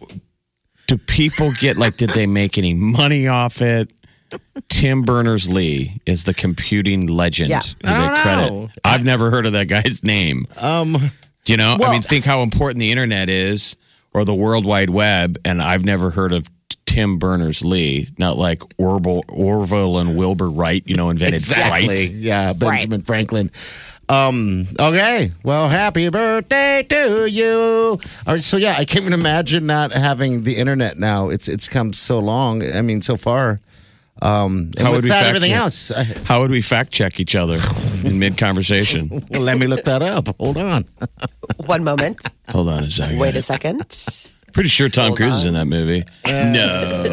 do 0.87 0.97
people 0.97 1.51
get 1.59 1.77
like, 1.77 1.97
did 1.97 2.11
they 2.11 2.27
make 2.27 2.57
any 2.57 2.73
money 2.73 3.27
off 3.27 3.61
it? 3.61 3.91
Tim 4.69 5.03
Berners 5.03 5.49
Lee 5.49 5.99
is 6.05 6.23
the 6.23 6.33
computing 6.33 7.07
legend. 7.07 7.49
Yeah. 7.49 7.61
I 7.83 8.35
don't 8.35 8.53
know. 8.53 8.69
I've 8.83 9.03
never 9.03 9.31
heard 9.31 9.45
of 9.45 9.53
that 9.53 9.67
guy's 9.67 10.03
name. 10.03 10.47
Um, 10.59 11.11
Do 11.45 11.53
you 11.53 11.57
know? 11.57 11.77
I 11.81 11.91
mean, 11.91 12.01
think 12.01 12.25
how 12.25 12.41
important 12.41 12.79
the 12.79 12.91
internet 12.91 13.29
is 13.29 13.75
or 14.13 14.25
the 14.25 14.33
World 14.33 14.65
Wide 14.65 14.89
Web, 14.89 15.37
and 15.45 15.61
I've 15.61 15.85
never 15.85 16.09
heard 16.09 16.33
of 16.33 16.49
Tim 16.85 17.17
Berners 17.17 17.63
Lee. 17.63 18.07
Not 18.17 18.37
like 18.37 18.61
Orville, 18.77 19.23
Orville 19.27 19.99
and 19.99 20.17
Wilbur 20.17 20.49
Wright, 20.49 20.81
you 20.85 20.95
know, 20.95 21.09
invented 21.09 21.35
exactly. 21.35 21.85
flight. 21.85 22.11
Yeah, 22.11 22.53
Benjamin 22.53 23.01
Franklin. 23.01 23.51
Um. 24.07 24.67
Okay. 24.79 25.31
Well, 25.43 25.67
happy 25.67 26.09
birthday 26.09 26.83
to 26.89 27.29
you. 27.29 27.99
All 28.27 28.33
right. 28.33 28.43
So 28.43 28.57
yeah, 28.57 28.75
I 28.77 28.85
can't 28.85 29.01
even 29.01 29.13
imagine 29.13 29.65
not 29.65 29.91
having 29.91 30.43
the 30.43 30.57
internet 30.57 30.99
now. 30.99 31.29
It's 31.29 31.47
it's 31.47 31.67
come 31.67 31.91
so 31.91 32.19
long. 32.19 32.63
I 32.63 32.81
mean, 32.81 33.01
so 33.01 33.17
far. 33.17 33.59
Um. 34.21 34.71
And 34.77 34.79
How 34.79 34.91
with 34.91 34.97
would 34.99 35.03
we 35.03 35.09
that, 35.09 35.15
fact 35.23 35.27
everything 35.27 35.51
check? 35.51 35.59
else. 35.61 35.91
I, 35.91 36.03
How 36.25 36.41
would 36.41 36.51
we 36.51 36.61
fact 36.61 36.91
check 36.91 37.19
each 37.19 37.35
other 37.35 37.59
in 38.03 38.17
mid 38.19 38.37
conversation? 38.37 39.09
well, 39.09 39.41
let 39.41 39.57
me 39.57 39.67
look 39.67 39.83
that 39.85 40.01
up. 40.01 40.27
Hold 40.39 40.57
on. 40.57 40.85
One 41.65 41.83
moment. 41.83 42.25
Hold 42.49 42.69
on 42.69 42.83
a 42.83 42.85
second. 42.85 43.19
Wait 43.19 43.35
a 43.35 43.41
second. 43.41 43.81
Pretty 44.53 44.69
sure 44.69 44.87
Tom 44.87 45.07
Hold 45.07 45.17
Cruise 45.17 45.35
is 45.35 45.45
in 45.45 45.53
that 45.55 45.65
movie. 45.65 46.05
no. 46.25 47.03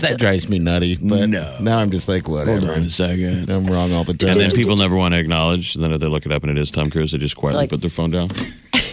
That 0.00 0.16
drives 0.18 0.48
me 0.48 0.58
nutty. 0.58 0.96
But 0.96 1.28
No. 1.28 1.56
now 1.60 1.78
I'm 1.80 1.90
just 1.90 2.08
like, 2.08 2.28
what? 2.28 2.46
Hold 2.46 2.64
on 2.64 2.78
a 2.80 2.84
second. 2.84 3.50
I'm 3.50 3.66
wrong 3.66 3.92
all 3.92 4.04
the 4.04 4.14
time. 4.14 4.30
And 4.30 4.40
then 4.40 4.50
people 4.52 4.76
never 4.76 4.96
want 4.96 5.12
to 5.12 5.20
acknowledge. 5.20 5.74
And 5.74 5.84
Then 5.84 5.92
if 5.92 6.00
they 6.00 6.06
look 6.06 6.24
it 6.24 6.32
up 6.32 6.42
and 6.44 6.50
it 6.50 6.58
is 6.58 6.70
Tom 6.70 6.88
Cruise, 6.90 7.12
they 7.12 7.18
just 7.18 7.36
quietly 7.36 7.62
Like- 7.62 7.70
put 7.70 7.82
their 7.82 7.90
phone 7.90 8.10
down. 8.10 8.30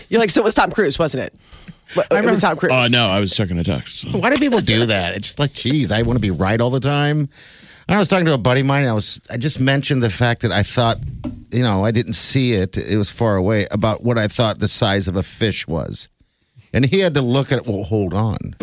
You're 0.09 0.19
like, 0.19 0.29
so 0.29 0.41
it 0.41 0.43
was 0.43 0.55
Tom 0.55 0.71
Cruise, 0.71 0.99
wasn't 0.99 1.23
it? 1.25 1.33
What- 1.93 2.07
It 2.11 2.25
was 2.25 2.41
Tom 2.41 2.57
Cruise. 2.57 2.71
Oh 2.73 2.87
no, 2.91 3.07
I 3.07 3.19
was 3.19 3.35
checking 3.35 3.57
a 3.57 3.63
text. 3.63 4.01
so. 4.01 4.09
Why 4.17 4.29
do 4.29 4.37
people 4.37 4.59
do 4.59 4.85
that? 4.87 5.15
It's 5.15 5.27
just 5.27 5.39
like, 5.39 5.53
geez, 5.53 5.91
I 5.91 6.01
want 6.03 6.17
to 6.17 6.21
be 6.21 6.31
right 6.31 6.59
all 6.59 6.69
the 6.69 6.79
time. 6.79 7.29
I 7.89 7.97
was 7.99 8.07
talking 8.07 8.25
to 8.25 8.33
a 8.33 8.37
buddy 8.37 8.61
of 8.61 8.67
mine. 8.67 8.81
And 8.83 8.89
I 8.89 8.93
was, 8.93 9.19
I 9.29 9.37
just 9.37 9.59
mentioned 9.59 10.01
the 10.01 10.09
fact 10.09 10.41
that 10.43 10.51
I 10.51 10.63
thought, 10.63 10.99
you 11.51 11.61
know, 11.61 11.83
I 11.85 11.91
didn't 11.91 12.13
see 12.13 12.53
it. 12.53 12.77
It 12.77 12.97
was 12.97 13.11
far 13.11 13.35
away 13.35 13.67
about 13.71 14.03
what 14.03 14.17
I 14.17 14.27
thought 14.27 14.59
the 14.59 14.67
size 14.69 15.07
of 15.07 15.15
a 15.17 15.21
fish 15.23 15.67
was, 15.67 16.07
and 16.73 16.85
he 16.85 16.99
had 16.99 17.13
to 17.15 17.21
look 17.21 17.51
at 17.51 17.59
it. 17.59 17.67
Well, 17.67 17.83
hold 17.83 18.13
on. 18.13 18.55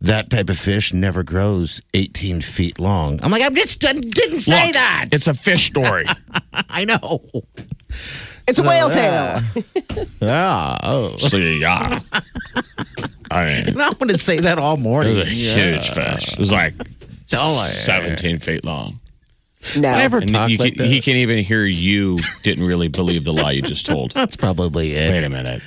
That 0.00 0.30
type 0.30 0.48
of 0.48 0.56
fish 0.56 0.94
never 0.94 1.22
grows 1.22 1.82
18 1.92 2.40
feet 2.40 2.80
long. 2.80 3.20
I'm 3.22 3.30
like, 3.30 3.42
I 3.42 3.50
just 3.50 3.84
I 3.84 3.92
didn't 3.92 4.40
say 4.40 4.64
Look, 4.68 4.72
that. 4.72 5.08
It's 5.12 5.26
a 5.26 5.34
fish 5.34 5.66
story. 5.66 6.06
I 6.70 6.86
know. 6.86 7.20
It's 8.50 8.58
a 8.58 8.62
whale 8.62 8.90
yeah. 8.92 9.40
tail. 9.40 10.04
Yeah. 10.20 10.76
Oh. 10.82 11.16
so 11.16 11.36
yeah. 11.38 12.00
I 13.30 13.44
mean, 13.46 13.68
And 13.68 13.80
I 13.82 13.86
want 13.88 14.10
to 14.10 14.18
say 14.18 14.36
that 14.38 14.58
all 14.58 14.76
morning. 14.76 15.12
it 15.16 15.18
was 15.20 15.28
a 15.28 15.30
huge 15.30 15.90
fish. 15.90 16.32
It 16.34 16.38
was 16.38 16.52
like 16.52 16.74
Dollar. 17.28 17.62
17 17.64 18.38
feet 18.38 18.64
long. 18.64 18.98
No. 19.76 19.88
I 19.88 20.02
ever 20.02 20.18
And 20.18 20.32
talk 20.32 20.50
you 20.50 20.58
like 20.58 20.74
can, 20.74 20.84
that? 20.84 20.88
he 20.92 21.00
can 21.00 21.16
even 21.16 21.38
hear 21.44 21.64
you 21.64 22.18
didn't 22.42 22.66
really 22.66 22.88
believe 22.88 23.24
the 23.24 23.32
lie 23.32 23.52
you 23.52 23.62
just 23.62 23.86
told. 23.86 24.10
That's 24.12 24.36
probably 24.36 24.92
it. 24.92 25.10
Wait 25.10 25.22
a 25.22 25.28
minute. 25.30 25.62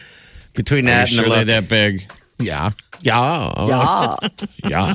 Between 0.54 0.86
Are 0.88 0.90
you 0.92 0.96
that 0.96 1.00
and 1.02 1.10
sure 1.10 1.24
the 1.24 1.30
they're 1.30 1.40
look- 1.40 1.48
that 1.48 1.70
big? 1.70 2.12
Yeah. 2.40 2.70
Yeah. 3.02 3.54
Yeah. 3.68 4.16
Yeah. 4.70 4.94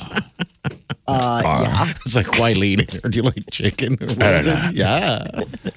Uh, 1.06 1.40
yeah. 1.44 1.86
It's 2.04 2.16
like, 2.16 2.38
why 2.38 2.52
lean 2.52 2.80
here? 2.80 3.00
Do 3.08 3.16
you 3.16 3.22
like 3.22 3.50
chicken? 3.50 3.94
Or 3.94 4.06
I 4.22 4.42
don't 4.42 4.46
it? 4.70 4.74
Yeah. 4.76 5.24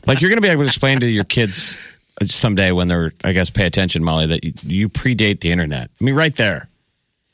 Like 0.06 0.20
you're 0.20 0.30
going 0.30 0.38
to 0.38 0.42
be 0.42 0.50
able 0.50 0.64
to 0.64 0.68
explain 0.68 1.00
to 1.00 1.08
your 1.08 1.24
kids 1.24 1.78
someday 2.30 2.72
when 2.72 2.88
they're, 2.88 3.12
I 3.24 3.32
guess, 3.34 3.50
pay 3.50 3.66
attention, 3.66 4.04
Molly, 4.04 4.28
that 4.28 4.44
you, 4.44 4.54
you 4.64 4.90
predate 4.90 5.40
the 5.40 5.52
internet. 5.52 5.90
I 6.00 6.04
mean, 6.04 6.16
right 6.16 6.36
there. 6.36 6.68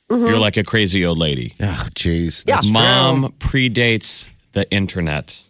Mm-hmm. 0.10 0.28
You're 0.28 0.40
like 0.40 0.56
a 0.58 0.64
crazy 0.64 1.06
old 1.06 1.18
lady. 1.18 1.54
Oh, 1.62 1.88
jeez. 1.96 2.46
Yeah. 2.48 2.62
Mom 2.72 3.22
true. 3.22 3.30
predates 3.40 4.30
the 4.54 4.70
internet. 4.72 5.42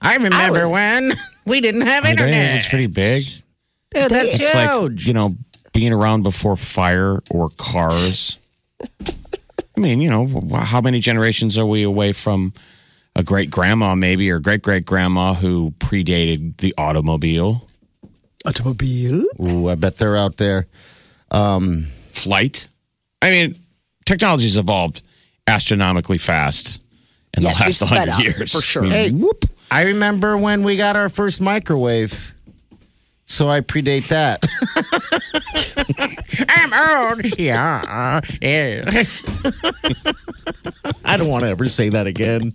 I 0.00 0.14
remember 0.14 0.36
I 0.36 0.50
was- 0.50 0.70
when 0.70 1.12
we 1.44 1.60
didn't 1.60 1.82
have 1.82 2.04
I 2.04 2.08
think 2.08 2.20
internet. 2.20 2.54
it's 2.56 2.68
pretty 2.68 2.86
big. 2.86 3.24
Dude, 3.92 4.10
that's 4.10 4.34
It's 4.36 4.52
huge. 4.52 4.54
like, 4.54 5.06
you 5.06 5.12
know, 5.12 5.34
being 5.72 5.92
around 5.92 6.22
before 6.22 6.56
fire 6.56 7.18
or 7.30 7.50
cars. 7.56 8.38
I 9.76 9.80
mean, 9.80 10.00
you 10.00 10.10
know, 10.10 10.28
how 10.56 10.80
many 10.80 11.00
generations 11.00 11.56
are 11.58 11.66
we 11.66 11.82
away 11.82 12.12
from 12.12 12.52
a 13.16 13.22
great 13.22 13.50
grandma, 13.50 13.94
maybe, 13.94 14.30
or 14.30 14.38
great 14.38 14.62
great 14.62 14.84
grandma 14.86 15.34
who 15.34 15.72
predated 15.78 16.58
the 16.58 16.74
automobile 16.78 17.66
Automobile. 18.46 19.24
Ooh, 19.40 19.68
I 19.68 19.74
bet 19.74 19.98
they're 19.98 20.16
out 20.16 20.36
there. 20.36 20.66
Um, 21.30 21.86
flight? 22.12 22.66
I 23.22 23.30
mean, 23.30 23.54
technology's 24.06 24.56
evolved 24.56 25.02
astronomically 25.46 26.18
fast 26.18 26.80
in 27.36 27.42
Yes, 27.42 27.58
the 27.58 27.62
we've 27.64 27.66
last 27.68 27.86
sped 27.86 28.08
100 28.08 28.12
up, 28.12 28.24
years. 28.38 28.52
for 28.52 28.60
sure. 28.62 28.84
I 28.86 28.88
Hey, 28.88 29.10
whoop. 29.10 29.44
I 29.70 29.82
remember 29.84 30.36
when 30.36 30.62
we 30.64 30.76
got 30.76 30.96
our 30.96 31.08
first 31.08 31.40
microwave. 31.40 32.34
So 33.24 33.48
I 33.48 33.60
predate 33.60 34.08
that. 34.08 34.44
I'm 36.48 36.72
old. 37.12 37.38
Yeah. 37.38 38.20
yeah. 38.42 39.04
I 41.04 41.16
don't 41.16 41.28
want 41.28 41.44
to 41.44 41.50
ever 41.50 41.68
say 41.68 41.90
that 41.90 42.08
again. 42.08 42.54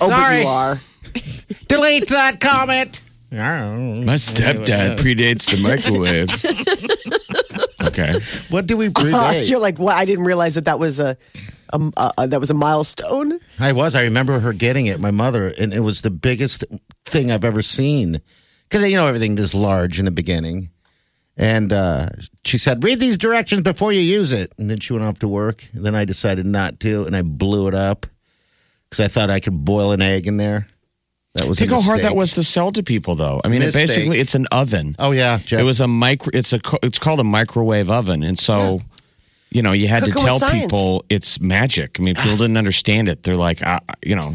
Oh, 0.00 0.08
but 0.08 0.08
Sorry. 0.08 0.40
you 0.40 0.46
are. 0.46 0.80
Delete 1.66 2.08
that 2.08 2.40
comment. 2.40 3.02
Yeah. 3.30 3.70
My 3.76 4.14
stepdad 4.14 4.98
predates 4.98 5.50
the 5.50 5.60
microwave. 5.62 6.28
okay. 7.88 8.12
What 8.50 8.66
do 8.66 8.76
we 8.76 8.86
Uh, 8.88 8.90
predate? 8.90 9.48
you're 9.50 9.60
like, 9.60 9.78
what? 9.78 9.96
I 9.96 10.04
didn't 10.04 10.24
realize 10.24 10.54
that 10.54 10.64
that 10.64 10.78
was 10.78 10.98
a, 11.00 11.16
a, 11.72 11.80
a 12.18 12.26
that 12.26 12.40
was 12.40 12.50
a 12.50 12.54
milestone. 12.54 13.38
I 13.60 13.72
was. 13.72 13.94
I 13.94 14.02
remember 14.04 14.38
her 14.40 14.52
getting 14.52 14.86
it, 14.86 14.98
my 15.00 15.10
mother, 15.10 15.48
and 15.48 15.74
it 15.74 15.80
was 15.80 16.00
the 16.00 16.10
biggest 16.10 16.64
thing 17.04 17.30
I've 17.30 17.44
ever 17.44 17.62
seen. 17.62 18.20
Because, 18.68 18.82
you 18.86 18.96
know, 18.96 19.06
everything 19.06 19.36
is 19.38 19.54
large 19.54 19.98
in 19.98 20.04
the 20.04 20.10
beginning. 20.10 20.70
And 21.38 21.72
uh, 21.72 22.08
she 22.44 22.58
said, 22.58 22.82
read 22.84 22.98
these 23.00 23.16
directions 23.16 23.62
before 23.62 23.92
you 23.92 24.00
use 24.00 24.32
it. 24.32 24.52
And 24.58 24.68
then 24.68 24.80
she 24.80 24.92
went 24.92 25.04
off 25.06 25.20
to 25.20 25.28
work. 25.28 25.68
And 25.72 25.84
then 25.86 25.94
I 25.94 26.04
decided 26.04 26.44
not 26.46 26.80
to, 26.80 27.04
and 27.04 27.16
I 27.16 27.22
blew 27.22 27.68
it 27.68 27.74
up 27.74 28.06
because 28.90 29.00
I 29.04 29.08
thought 29.08 29.30
I 29.30 29.40
could 29.40 29.64
boil 29.64 29.92
an 29.92 30.02
egg 30.02 30.26
in 30.26 30.36
there. 30.36 30.66
That 31.34 31.46
was 31.46 31.58
a 31.58 31.66
Think 31.66 31.72
how 31.72 31.80
hard 31.82 32.00
that 32.02 32.16
was 32.16 32.32
to 32.34 32.42
sell 32.42 32.72
to 32.72 32.82
people, 32.82 33.14
though. 33.14 33.40
I 33.44 33.48
mean, 33.48 33.62
it 33.62 33.66
Mistake. 33.66 33.86
basically 33.88 34.18
it's 34.20 34.34
an 34.34 34.46
oven. 34.50 34.96
Oh, 34.98 35.12
yeah. 35.12 35.38
Jeff. 35.38 35.60
It 35.60 35.64
was 35.64 35.80
a 35.80 35.86
micro. 35.86 36.30
It's 36.34 36.52
a. 36.52 36.58
co- 36.58 36.78
It's 36.82 36.98
called 36.98 37.20
a 37.20 37.24
microwave 37.24 37.90
oven, 37.90 38.22
and 38.22 38.36
so, 38.38 38.80
you 39.50 39.62
know, 39.62 39.72
you 39.72 39.88
had 39.88 40.02
Cook 40.02 40.12
to 40.14 40.18
'em 40.18 40.24
with 40.24 40.28
tell 40.30 40.38
science. 40.38 40.64
people 40.64 41.04
it's 41.08 41.40
magic. 41.40 42.00
I 42.00 42.02
mean, 42.02 42.14
people 42.14 42.36
didn't 42.38 42.56
understand 42.56 43.08
it. 43.08 43.22
They're 43.22 43.36
like, 43.36 43.64
uh, 43.64 43.78
you 44.04 44.16
know, 44.16 44.34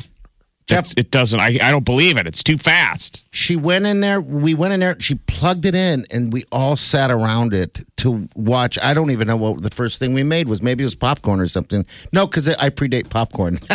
Jeff- 0.67 0.91
it, 0.93 0.99
it 0.99 1.11
doesn't. 1.11 1.39
I, 1.39 1.57
I 1.61 1.71
don't 1.71 1.83
believe 1.83 2.15
it. 2.17 2.25
It's 2.27 2.41
too 2.43 2.57
fast. 2.57 3.23
she 3.31 3.55
went 3.57 3.85
in 3.85 3.99
there. 3.99 4.21
We 4.21 4.53
went 4.53 4.73
in 4.73 4.79
there. 4.79 4.95
She 4.99 5.15
plugged 5.15 5.65
it 5.65 5.75
in, 5.75 6.05
and 6.11 6.31
we 6.31 6.45
all 6.53 6.75
sat 6.77 7.11
around 7.11 7.53
it 7.53 7.79
to 7.97 8.27
watch. 8.35 8.77
I 8.81 8.93
don't 8.93 9.09
even 9.11 9.27
know 9.27 9.35
what 9.35 9.61
the 9.61 9.71
first 9.71 9.99
thing 9.99 10.13
we 10.13 10.23
made 10.23 10.47
was. 10.47 10.61
Maybe 10.61 10.83
it 10.83 10.85
was 10.85 10.95
popcorn 10.95 11.39
or 11.41 11.47
something. 11.47 11.85
No, 12.13 12.27
because 12.27 12.47
I 12.47 12.69
predate 12.69 13.09
popcorn. 13.09 13.59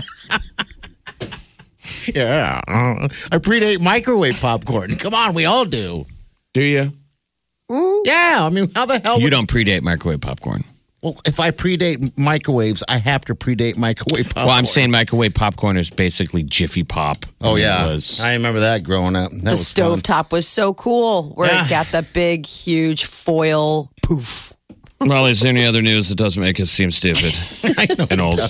yeah, 2.15 2.61
uh, 2.69 3.09
I 3.33 3.39
predate 3.39 3.81
microwave 3.81 4.41
popcorn. 4.41 4.97
Come 4.97 5.15
on, 5.15 5.35
we 5.35 5.45
all 5.45 5.65
do. 5.65 6.07
Do 6.55 6.63
you? 6.63 6.93
Yeah, 7.71 8.39
I 8.47 8.51
mean, 8.51 8.71
how 8.75 8.87
the 8.87 8.99
hell? 8.99 9.19
You 9.19 9.25
would- 9.25 9.31
don't 9.31 9.49
predate 9.49 9.83
microwave 9.83 10.21
popcorn. 10.21 10.65
Well, 11.01 11.21
if 11.25 11.39
I 11.39 11.53
predate 11.53 12.13
microwaves, 12.19 12.83
I 12.89 12.99
have 12.99 13.25
to 13.27 13.35
predate 13.37 13.77
microwave 13.77 14.27
popcorn. 14.31 14.47
Well, 14.47 14.57
I'm 14.57 14.67
saying 14.67 14.91
microwave 14.91 15.33
popcorn 15.33 15.77
is 15.77 15.91
basically 15.91 16.43
Jiffy 16.43 16.83
Pop. 16.83 17.25
Oh 17.41 17.55
yeah, 17.55 17.87
it 17.87 17.95
was- 17.95 18.19
I 18.19 18.33
remember 18.33 18.59
that 18.61 18.83
growing 18.83 19.15
up. 19.15 19.31
That 19.31 19.45
The 19.45 19.51
was 19.53 19.67
stove 19.69 19.99
fun. 19.99 20.01
top 20.01 20.33
was 20.33 20.49
so 20.49 20.75
cool, 20.75 21.35
where 21.37 21.53
Yeah. 21.53 21.65
it 21.67 21.71
got 21.71 21.87
the 21.93 22.03
big, 22.03 22.47
huge 22.47 23.05
foil 23.05 23.93
poof. 24.03 24.55
Well, 25.01 25.27
is 25.27 25.41
there 25.43 25.51
any 25.51 25.65
other 25.65 25.81
news 25.81 26.09
that 26.09 26.17
doesn't 26.17 26.43
make 26.43 26.59
us 26.59 26.71
seem 26.71 26.91
stupid 26.91 27.25
I 27.79 27.87
know. 27.97 28.07
and 28.11 28.21
old? 28.21 28.41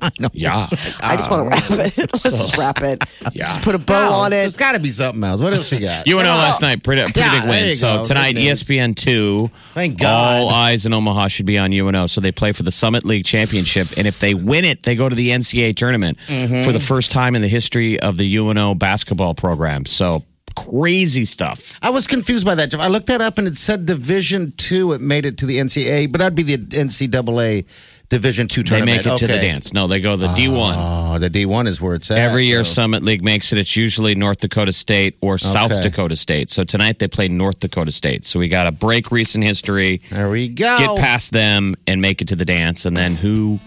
I 0.00 0.10
know. 0.20 0.28
Yeah. 0.32 0.66
I 1.02 1.16
just 1.16 1.28
want 1.28 1.42
to 1.42 1.56
wrap 1.56 1.70
it. 1.86 1.98
Let's 1.98 2.22
just 2.22 2.56
wrap 2.56 2.80
it. 2.82 3.02
Yeah. 3.34 3.44
Just 3.44 3.62
put 3.62 3.74
a 3.74 3.78
bow 3.78 4.08
No, 4.08 4.12
on 4.14 4.26
it. 4.32 4.36
There's 4.36 4.56
got 4.56 4.72
to 4.72 4.78
be 4.78 4.90
something 4.90 5.22
else. 5.22 5.40
What 5.40 5.52
else 5.54 5.70
you 5.72 5.80
got? 5.80 6.08
UNO 6.08 6.22
last 6.22 6.62
night, 6.62 6.82
pretty, 6.82 7.02
pretty 7.02 7.18
Yeah, 7.20 7.32
big 7.32 7.42
there 7.42 7.50
win. 7.50 7.66
you 7.66 7.72
So 7.72 7.98
go. 7.98 8.04
tonight, 8.04 8.32
Good 8.34 8.44
news. 8.44 8.62
ESPN 8.62 8.94
two. 8.96 9.48
Thank 9.74 9.98
God. 9.98 10.42
All 10.42 10.48
eyes 10.50 10.86
in 10.86 10.92
Omaha 10.94 11.28
should 11.28 11.46
be 11.46 11.58
on 11.58 11.72
UNO. 11.72 12.06
So 12.06 12.20
they 12.20 12.32
play 12.32 12.52
for 12.52 12.62
the 12.62 12.70
Summit 12.70 13.04
League 13.04 13.24
Championship, 13.24 13.88
and 13.98 14.06
if 14.06 14.18
they 14.20 14.34
win 14.34 14.64
it, 14.64 14.84
they 14.84 14.94
go 14.94 15.08
to 15.08 15.14
the 15.14 15.30
NCAA 15.30 15.74
tournament 15.76 16.16
Mm-hmm. 16.28 16.62
for 16.64 16.72
the 16.72 16.80
first 16.80 17.10
time 17.12 17.34
in 17.34 17.42
the 17.42 17.48
history 17.48 17.98
of 18.00 18.16
the 18.16 18.36
UNO 18.36 18.74
basketball 18.76 19.34
program. 19.34 19.84
So 19.84 20.24
crazy 20.70 21.24
stuff. 21.24 21.78
I 21.82 21.90
was 21.90 22.06
confused 22.06 22.44
by 22.46 22.54
that. 22.56 22.74
I 22.74 22.88
looked 22.88 23.06
that 23.06 23.20
up 23.20 23.38
and 23.38 23.46
it 23.46 23.56
said 23.56 23.86
Division 23.86 24.52
Two. 24.56 24.92
It 24.92 25.00
made 25.00 25.24
it 25.24 25.38
to 25.38 25.46
the 25.46 25.58
NCAA, 25.58 26.10
but 26.10 26.18
that'd 26.18 26.34
be 26.34 26.42
the 26.42 26.56
NCAA 26.58 27.64
Division 28.08 28.48
Two 28.48 28.62
tournament. 28.62 29.04
They 29.04 29.10
make 29.10 29.20
it 29.20 29.26
to 29.26 29.26
the 29.26 29.38
dance. 29.38 29.72
No, 29.74 29.86
they 29.86 30.00
go 30.00 30.16
the 30.16 30.28
D 30.28 30.48
one. 30.48 30.74
Oh, 30.76 31.18
the 31.18 31.28
D 31.28 31.44
one 31.46 31.66
is 31.66 31.80
where 31.80 31.94
it's 31.94 32.10
at. 32.10 32.18
Every 32.18 32.46
year, 32.46 32.64
so- 32.64 32.72
Summit 32.82 33.02
League 33.02 33.22
makes 33.24 33.52
it. 33.52 33.58
It's 33.58 33.76
usually 33.76 34.14
North 34.14 34.38
Dakota 34.38 34.72
State 34.72 35.16
or 35.20 35.36
South 35.38 35.82
Dakota 35.82 36.16
State. 36.16 36.48
So 36.50 36.64
tonight 36.64 36.98
they 36.98 37.08
play 37.08 37.28
North 37.28 37.60
Dakota 37.60 37.92
State. 37.92 38.24
So 38.24 38.38
we 38.38 38.48
got 38.48 38.64
to 38.64 38.72
break 38.72 39.10
recent 39.12 39.44
history, 39.44 40.00
There 40.10 40.30
we 40.30 40.48
go. 40.48 40.76
get 40.78 40.96
past 40.98 41.32
them, 41.32 41.74
and 41.86 42.00
make 42.00 42.22
it 42.22 42.28
to 42.28 42.36
the 42.36 42.44
dance. 42.46 42.86
And 42.86 42.96
then 42.96 43.14
who, 43.14 43.58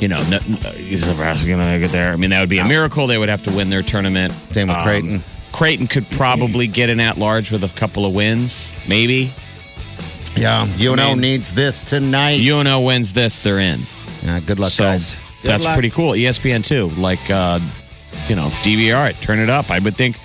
you 0.00 0.08
know, 0.08 0.16
no, 0.28 0.36
is 0.76 1.06
Nebraska 1.06 1.46
going 1.48 1.60
to 1.60 1.66
make 1.66 1.82
it 1.84 1.92
there? 1.92 2.12
I 2.12 2.16
mean, 2.16 2.30
that 2.30 2.40
would 2.40 2.50
be 2.50 2.58
a 2.58 2.64
miracle. 2.68 3.06
They 3.06 3.16
would 3.18 3.28
have 3.30 3.42
to 3.44 3.50
win 3.52 3.70
their 3.70 3.82
tournament. 3.82 4.32
Same 4.50 4.68
with 4.68 4.76
Um, 4.76 4.82
Creighton. 4.84 5.22
Creighton 5.52 5.86
could 5.86 6.08
probably 6.10 6.66
get 6.66 6.88
an 6.90 6.98
at 7.00 7.18
large 7.18 7.50
with 7.52 7.62
a 7.64 7.68
couple 7.68 8.06
of 8.06 8.14
wins, 8.14 8.72
maybe. 8.88 9.32
Yeah, 10.34 10.66
UNO 10.80 11.10
mean- 11.10 11.20
needs 11.20 11.52
this 11.52 11.82
tonight. 11.82 12.40
UNO 12.40 12.80
wins 12.80 13.12
this, 13.12 13.42
they're 13.42 13.58
in. 13.58 13.78
Yeah, 14.24 14.40
good 14.40 14.58
luck, 14.58 14.70
so 14.70 14.84
guys. 14.84 15.16
Good 15.42 15.50
that's 15.50 15.64
luck. 15.64 15.74
pretty 15.74 15.90
cool. 15.90 16.12
ESPN 16.12 16.64
too, 16.64 16.88
like 17.00 17.30
uh, 17.30 17.58
you 18.28 18.36
know 18.36 18.48
DVR, 18.62 19.12
turn 19.20 19.38
it 19.40 19.50
up. 19.50 19.70
I 19.70 19.78
would 19.80 19.96
think 19.96 20.18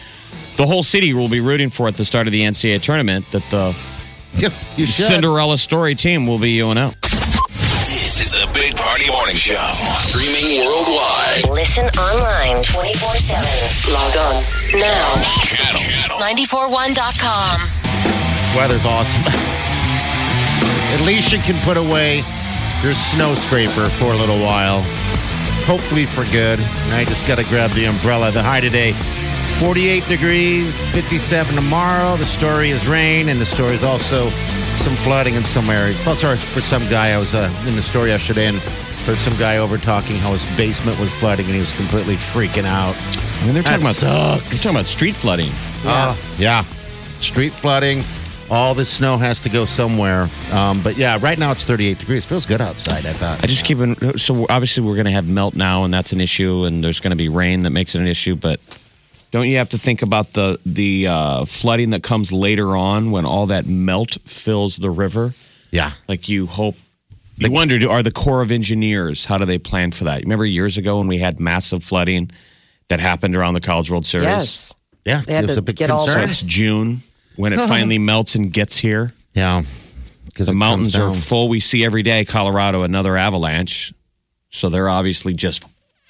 the 0.55 0.65
whole 0.65 0.83
city 0.83 1.13
will 1.13 1.27
be 1.29 1.39
rooting 1.41 1.69
for 1.69 1.87
at 1.87 1.97
the 1.97 2.05
start 2.05 2.27
of 2.27 2.33
the 2.33 2.41
NCAA 2.41 2.81
tournament 2.81 3.29
that 3.31 3.43
the 3.49 3.75
You. 4.77 4.85
Cinderella 4.85 5.57
story 5.57 5.95
team 5.95 6.27
will 6.27 6.37
be 6.39 6.59
UNO. 6.61 6.91
This 7.01 8.21
is 8.21 8.31
the 8.31 8.47
Big 8.53 8.75
Party 8.75 9.07
Morning 9.11 9.35
Show. 9.35 9.55
Streaming 9.95 10.63
worldwide. 10.65 11.49
Listen 11.49 11.85
online 11.99 12.63
24 12.63 13.15
7. 13.17 13.93
Log 13.93 14.15
on 14.17 14.43
now. 14.73 15.13
Channel. 15.21 15.79
Channel. 15.79 16.19
941.com. 16.19 17.61
Weather's 18.55 18.85
awesome. 18.85 19.23
At 20.93 21.01
least 21.01 21.31
you 21.31 21.39
can 21.39 21.59
put 21.63 21.77
away 21.77 22.23
your 22.83 22.95
snow 22.95 23.33
scraper 23.33 23.89
for 23.89 24.13
a 24.13 24.15
little 24.15 24.39
while. 24.39 24.81
Hopefully 25.65 26.05
for 26.05 26.23
good. 26.31 26.59
And 26.59 26.93
I 26.93 27.03
just 27.05 27.27
got 27.27 27.37
to 27.37 27.43
grab 27.45 27.71
the 27.71 27.85
umbrella. 27.85 28.31
The 28.31 28.41
high 28.41 28.61
today, 28.61 28.93
48 29.59 30.05
degrees, 30.07 30.87
57 30.89 31.55
tomorrow. 31.55 32.15
The 32.15 32.25
story 32.25 32.69
is 32.69 32.87
rain, 32.87 33.29
and 33.29 33.39
the 33.39 33.45
story 33.45 33.73
is 33.73 33.83
also 33.83 34.29
some 34.29 34.95
flooding 34.95 35.35
in 35.35 35.43
some 35.43 35.69
areas. 35.69 35.99
Felt 35.99 36.19
sorry 36.19 36.37
for 36.37 36.61
some 36.61 36.87
guy. 36.89 37.11
I 37.11 37.17
was 37.17 37.33
uh, 37.33 37.51
in 37.67 37.75
the 37.75 37.81
store 37.81 38.07
yesterday 38.07 38.47
and 38.47 38.57
heard 39.05 39.17
some 39.17 39.37
guy 39.37 39.57
over 39.57 39.77
talking 39.77 40.17
how 40.17 40.31
his 40.31 40.45
basement 40.55 40.99
was 40.99 41.13
flooding, 41.13 41.45
and 41.45 41.55
he 41.55 41.59
was 41.59 41.73
completely 41.73 42.15
freaking 42.15 42.65
out. 42.65 42.95
I 43.39 43.45
mean, 43.45 43.53
they're 43.53 43.63
talking 43.63 43.83
That 43.83 44.01
about 44.01 44.39
sucks. 44.41 44.43
they're 44.63 44.71
talking 44.71 44.75
about 44.77 44.85
street 44.87 45.15
flooding. 45.15 45.51
Yeah. 45.83 46.15
yeah. 46.37 46.63
Street 47.21 47.51
flooding. 47.53 48.03
All 48.49 48.73
the 48.73 48.85
snow 48.85 49.17
has 49.17 49.41
to 49.41 49.49
go 49.49 49.65
somewhere. 49.65 50.29
Um, 50.53 50.81
but 50.81 50.95
yeah, 50.97 51.17
right 51.21 51.37
now 51.37 51.51
it's 51.51 51.63
38 51.65 51.99
degrees. 51.99 52.25
Feels 52.25 52.45
good 52.45 52.61
outside, 52.61 53.05
I 53.05 53.11
thought. 53.13 53.43
I 53.43 53.47
just 53.47 53.65
keep 53.65 53.79
in, 53.79 53.95
so 54.17 54.45
obviously 54.49 54.83
we're 54.85 54.95
going 54.95 55.05
to 55.05 55.11
have 55.11 55.27
melt 55.27 55.53
now, 55.53 55.83
and 55.83 55.93
that's 55.93 56.13
an 56.13 56.21
issue, 56.21 56.63
and 56.63 56.81
there's 56.83 56.99
going 57.01 57.11
to 57.11 57.17
be 57.17 57.27
rain 57.27 57.61
that 57.61 57.71
makes 57.71 57.93
it 57.95 57.99
an 58.01 58.07
issue. 58.07 58.35
But 58.37 58.59
don't 59.31 59.47
you 59.47 59.57
have 59.57 59.69
to 59.69 59.77
think 59.77 60.01
about 60.01 60.31
the 60.33 60.57
the 60.65 61.07
uh, 61.07 61.45
flooding 61.45 61.89
that 61.89 62.03
comes 62.03 62.31
later 62.31 62.77
on 62.77 63.11
when 63.11 63.25
all 63.25 63.47
that 63.47 63.65
melt 63.65 64.17
fills 64.23 64.77
the 64.77 64.89
river? 64.89 65.31
Yeah. 65.71 65.91
Like 66.07 66.29
you 66.29 66.45
hope. 66.47 66.75
You 67.35 67.51
wonder, 67.51 67.77
do- 67.77 67.89
are 67.91 68.01
the 68.01 68.11
Corps 68.11 68.41
of 68.41 68.51
Engineers, 68.51 69.25
how 69.25 69.37
do 69.37 69.45
they 69.45 69.59
plan 69.59 69.91
for 69.91 70.05
that? 70.05 70.23
Remember 70.23 70.45
years 70.45 70.77
ago 70.77 70.97
when 70.99 71.07
we 71.07 71.19
had 71.19 71.39
massive 71.39 71.83
flooding 71.83 72.31
that 72.89 72.99
happened 72.99 73.35
around 73.35 73.53
the 73.53 73.61
College 73.61 73.89
World 73.91 74.05
Series? 74.05 74.25
Yes. 74.27 74.75
Yeah. 75.05 75.21
They 75.25 75.33
had 75.33 75.43
it 75.45 75.47
was 75.47 75.55
to 75.55 75.59
a 75.59 75.63
big 75.63 75.75
get 75.75 75.89
all 75.91 75.99
So 75.99 76.13
concern. 76.13 76.23
it's 76.29 76.41
June 76.43 76.97
when 77.35 77.53
it 77.53 77.57
finally 77.67 77.97
melts 77.99 78.35
and 78.35 78.51
gets 78.51 78.77
here. 78.77 79.13
Yeah. 79.33 79.63
Because 80.25 80.47
The 80.47 80.53
mountains 80.53 80.95
are 80.95 81.11
full. 81.13 81.49
We 81.49 81.59
see 81.59 81.83
every 81.85 82.03
day, 82.03 82.23
Colorado, 82.25 82.83
another 82.83 83.17
avalanche. 83.17 83.93
So 84.49 84.69
they're 84.69 84.89
obviously 84.89 85.33
just 85.33 85.63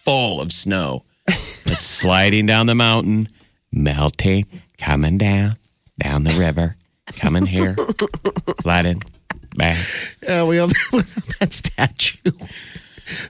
full 0.04 0.42
of 0.42 0.52
snow. 0.52 1.04
it's 1.28 1.82
sliding 1.84 2.46
down 2.46 2.66
the 2.68 2.76
mountain, 2.76 3.30
melting, 3.72 4.46
coming 4.78 5.18
down, 5.18 5.58
down 6.02 6.24
the 6.24 6.34
river, 6.34 6.76
coming 7.20 7.46
here, 7.46 7.76
flooding, 8.62 9.02
back. 9.56 9.78
Yeah, 10.24 10.46
we 10.46 10.58
have 10.58 10.70
that 11.40 11.50
statue. 11.52 12.32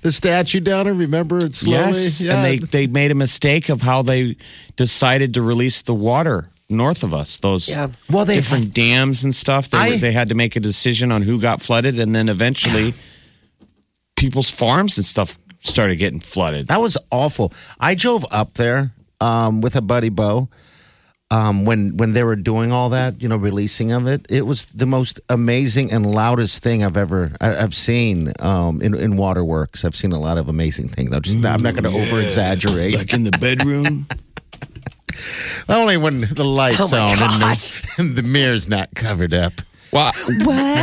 The 0.01 0.11
statue 0.11 0.59
down 0.59 0.85
there, 0.85 0.93
remember 0.93 1.37
it 1.37 1.55
slowly? 1.55 1.77
Yes, 1.77 2.23
yeah. 2.23 2.35
and 2.35 2.45
they 2.45 2.57
they 2.59 2.87
made 2.87 3.11
a 3.11 3.15
mistake 3.15 3.69
of 3.69 3.81
how 3.81 4.01
they 4.01 4.35
decided 4.75 5.33
to 5.35 5.41
release 5.41 5.81
the 5.81 5.93
water 5.93 6.49
north 6.69 7.03
of 7.03 7.13
us. 7.13 7.39
Those 7.39 7.69
Yeah. 7.69 7.87
Well, 8.09 8.25
they- 8.25 8.35
different 8.35 8.73
dams 8.73 9.23
and 9.23 9.33
stuff. 9.33 9.69
They, 9.69 9.77
were- 9.77 9.83
I- 9.95 9.97
they 9.97 10.11
had 10.11 10.29
to 10.29 10.35
make 10.35 10.55
a 10.55 10.59
decision 10.59 11.11
on 11.11 11.21
who 11.21 11.39
got 11.39 11.61
flooded, 11.61 11.99
and 11.99 12.13
then 12.15 12.27
eventually, 12.29 12.93
people's 14.15 14.49
farms 14.49 14.97
and 14.97 15.05
stuff 15.05 15.37
started 15.63 15.97
getting 15.97 16.19
flooded. 16.19 16.67
That 16.67 16.81
was 16.81 16.97
awful. 17.11 17.53
I 17.79 17.95
drove 17.95 18.25
up 18.31 18.53
there 18.55 18.91
um, 19.21 19.61
with 19.61 19.75
a 19.75 19.81
buddy 19.81 20.09
Bo 20.09 20.49
um, 21.29 21.65
when 21.65 21.97
when 21.97 22.13
they 22.13 22.23
were 22.23 22.35
doing 22.35 22.71
all 22.71 22.89
that, 22.89 23.21
you 23.21 23.27
know, 23.27 23.35
releasing 23.35 23.91
of 23.91 24.07
it. 24.07 24.25
It 24.29 24.43
was 24.43 24.67
the 24.67 24.85
most 24.85 25.19
amazing 25.29 25.91
and 25.91 26.05
loudest 26.05 26.63
thing 26.63 26.83
I've 26.83 26.97
ever 26.97 27.31
I, 27.41 27.57
I've 27.57 27.75
seen 27.75 28.31
um, 28.39 28.81
in 28.81 28.95
in 28.95 29.17
waterworks. 29.17 29.83
I've 29.83 29.95
seen 29.95 30.11
a 30.11 30.19
lot 30.19 30.37
of 30.37 30.47
amazing 30.47 30.87
things. 30.89 31.13
I'm, 31.13 31.21
just, 31.21 31.45
I'm 31.45 31.61
not 31.61 31.73
going 31.73 31.83
to 31.83 31.89
over 31.89 32.21
exaggerate. 32.21 32.95
Like 32.95 33.13
in 33.13 33.23
the 33.23 33.37
bedroom. 33.39 34.07
Only 35.69 35.97
when 35.97 36.21
the 36.21 36.43
lights 36.45 36.93
Oh 36.93 36.97
on 36.97 37.09
and 37.09 37.41
the, 37.41 37.93
and 37.97 38.15
the 38.15 38.21
mirror's 38.23 38.69
not 38.69 38.93
covered 38.93 39.33
up. 39.33 39.53
Well, 39.91 40.11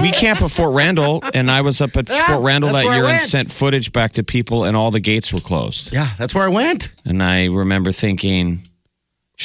we 0.02 0.10
camp 0.12 0.40
at 0.40 0.50
Fort 0.50 0.74
Randall, 0.74 1.22
and 1.34 1.50
I 1.50 1.60
was 1.60 1.80
up 1.80 1.96
at 1.96 2.08
Yeah, 2.08 2.26
Fort 2.26 2.42
Randall 2.42 2.72
that 2.72 2.84
year 2.84 3.04
and 3.04 3.20
sent 3.20 3.52
footage 3.52 3.92
back 3.92 4.12
to 4.12 4.24
people, 4.24 4.64
and 4.64 4.76
all 4.76 4.90
the 4.90 5.00
gates 5.00 5.32
were 5.32 5.40
closed. 5.40 5.92
Yeah, 5.92 6.08
that's 6.18 6.34
where 6.34 6.44
I 6.44 6.48
went. 6.48 6.92
And 7.04 7.22
I 7.22 7.46
remember 7.46 7.92
thinking, 7.92 8.60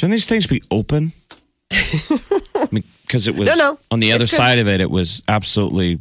shouldn't 0.00 0.12
these 0.12 0.26
things 0.26 0.46
be 0.46 0.62
open? 0.70 1.12
Because 2.70 3.28
it 3.28 3.34
was 3.38 3.48
No, 3.48 3.54
no. 3.54 3.78
on 3.90 4.00
the 4.00 4.12
other 4.12 4.22
It's 4.22 4.30
good. 4.32 4.36
side 4.38 4.58
of 4.58 4.66
it, 4.66 4.80
it 4.80 4.90
was 4.90 5.22
absolutely, 5.28 6.00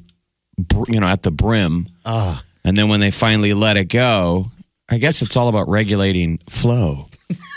you 0.88 1.00
know, 1.02 1.08
at 1.08 1.22
the 1.24 1.32
brim. 1.32 1.90
Ah. 2.06 2.42
And 2.64 2.78
then 2.78 2.88
when 2.88 3.02
they 3.02 3.12
finally 3.12 3.54
let 3.54 3.78
it 3.78 3.86
go, 3.90 4.52
I 4.90 5.00
guess 5.00 5.22
it's 5.22 5.36
all 5.36 5.50
about 5.50 5.68
regulating 5.68 6.38
flow. 6.50 7.06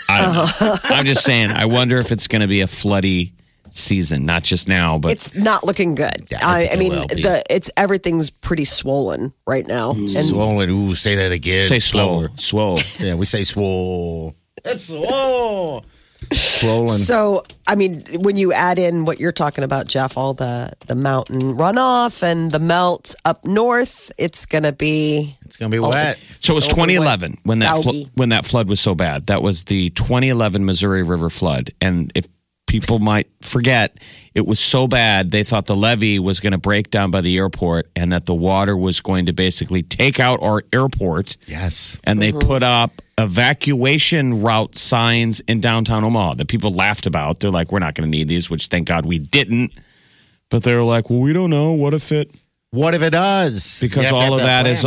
I 0.08 0.22
don't 0.22 0.34
know. 0.34 0.76
I'm 0.96 1.04
just 1.06 1.24
saying, 1.24 1.50
I 1.52 1.66
wonder 1.66 1.98
if 1.98 2.10
it's 2.10 2.26
going 2.26 2.42
to 2.42 2.48
be 2.48 2.60
a 2.60 2.66
floody 2.66 3.32
season, 3.70 4.26
not 4.26 4.42
just 4.42 4.68
now, 4.68 4.98
but 4.98 5.12
It's 5.12 5.34
not 5.34 5.64
looking 5.64 5.94
good. 5.94 6.26
Yeah, 6.30 6.40
I 6.46 6.62
I, 6.62 6.66
think 6.66 6.92
I 6.92 6.96
it 7.04 7.14
mean, 7.14 7.22
the 7.22 7.42
it's 7.48 7.70
everything's 7.76 8.30
pretty 8.30 8.64
swollen 8.66 9.32
right 9.46 9.66
now, 9.66 9.92
and 9.92 10.10
Swollen. 10.10 10.68
Ooh, 10.70 10.92
say 10.92 11.14
that 11.14 11.30
again. 11.32 11.62
say 11.64 11.78
slower. 11.78 12.28
slower, 12.36 12.76
swole. 12.76 12.78
Yeah, 13.06 13.14
we 13.14 13.24
say 13.26 13.44
swole. 13.44 14.34
It's 14.64 14.88
swole. 14.88 15.84
Swollen. 16.30 16.88
so 16.88 17.42
I 17.66 17.74
mean, 17.74 18.02
when 18.20 18.36
you 18.36 18.52
add 18.52 18.78
in 18.78 19.04
what 19.04 19.20
you're 19.20 19.32
talking 19.32 19.64
about, 19.64 19.86
Jeff, 19.86 20.16
all 20.16 20.34
the 20.34 20.72
the 20.86 20.94
mountain 20.94 21.40
runoff 21.40 22.22
and 22.22 22.50
the 22.50 22.58
melt 22.58 23.14
up 23.24 23.44
north, 23.44 24.12
it's 24.18 24.46
gonna 24.46 24.72
be 24.72 25.36
it's 25.44 25.56
gonna 25.56 25.70
be 25.70 25.78
wet. 25.78 26.18
So 26.40 26.52
it 26.52 26.56
was 26.56 26.64
Over 26.66 26.74
2011 26.74 27.38
when 27.44 27.60
that 27.60 27.82
flo- 27.82 28.04
when 28.14 28.28
that 28.30 28.44
flood 28.44 28.68
was 28.68 28.80
so 28.80 28.94
bad. 28.94 29.26
That 29.26 29.42
was 29.42 29.64
the 29.64 29.90
2011 29.90 30.64
Missouri 30.64 31.02
River 31.02 31.30
flood, 31.30 31.70
and 31.80 32.12
if 32.14 32.26
people 32.72 32.98
might 32.98 33.28
forget, 33.42 33.98
it 34.34 34.46
was 34.46 34.58
so 34.58 34.88
bad 34.88 35.30
they 35.30 35.44
thought 35.44 35.66
the 35.66 35.76
levee 35.76 36.18
was 36.18 36.40
going 36.40 36.52
to 36.52 36.58
break 36.58 36.90
down 36.90 37.10
by 37.10 37.20
the 37.20 37.36
airport, 37.36 37.90
and 37.94 38.10
that 38.12 38.24
the 38.24 38.34
water 38.34 38.74
was 38.74 39.02
going 39.02 39.26
to 39.26 39.32
basically 39.34 39.82
take 39.82 40.18
out 40.18 40.42
our 40.42 40.62
airport. 40.72 41.36
Yes. 41.46 42.00
And 42.04 42.20
they 42.20 42.30
mm-hmm. 42.30 42.48
put 42.48 42.62
up 42.62 43.01
evacuation 43.18 44.42
route 44.42 44.76
signs 44.76 45.40
in 45.40 45.60
downtown 45.60 46.04
Omaha 46.04 46.34
that 46.34 46.48
people 46.48 46.70
laughed 46.72 47.06
about. 47.06 47.40
They're 47.40 47.50
like, 47.50 47.72
"We're 47.72 47.78
not 47.78 47.94
going 47.94 48.10
to 48.10 48.16
need 48.16 48.28
these," 48.28 48.48
which 48.50 48.66
thank 48.66 48.88
God 48.88 49.06
we 49.06 49.18
didn't. 49.18 49.72
But 50.50 50.62
they 50.64 50.74
were 50.74 50.82
like, 50.82 51.10
"Well, 51.10 51.20
we 51.20 51.32
don't 51.32 51.50
know. 51.50 51.72
What 51.72 51.94
if 51.94 52.12
it?" 52.12 52.30
What 52.70 52.94
if 52.94 53.02
it 53.02 53.10
does? 53.10 53.78
because 53.80 54.10
You 54.10 54.16
all 54.16 54.32
of 54.32 54.40
that 54.40 54.66
is 54.66 54.86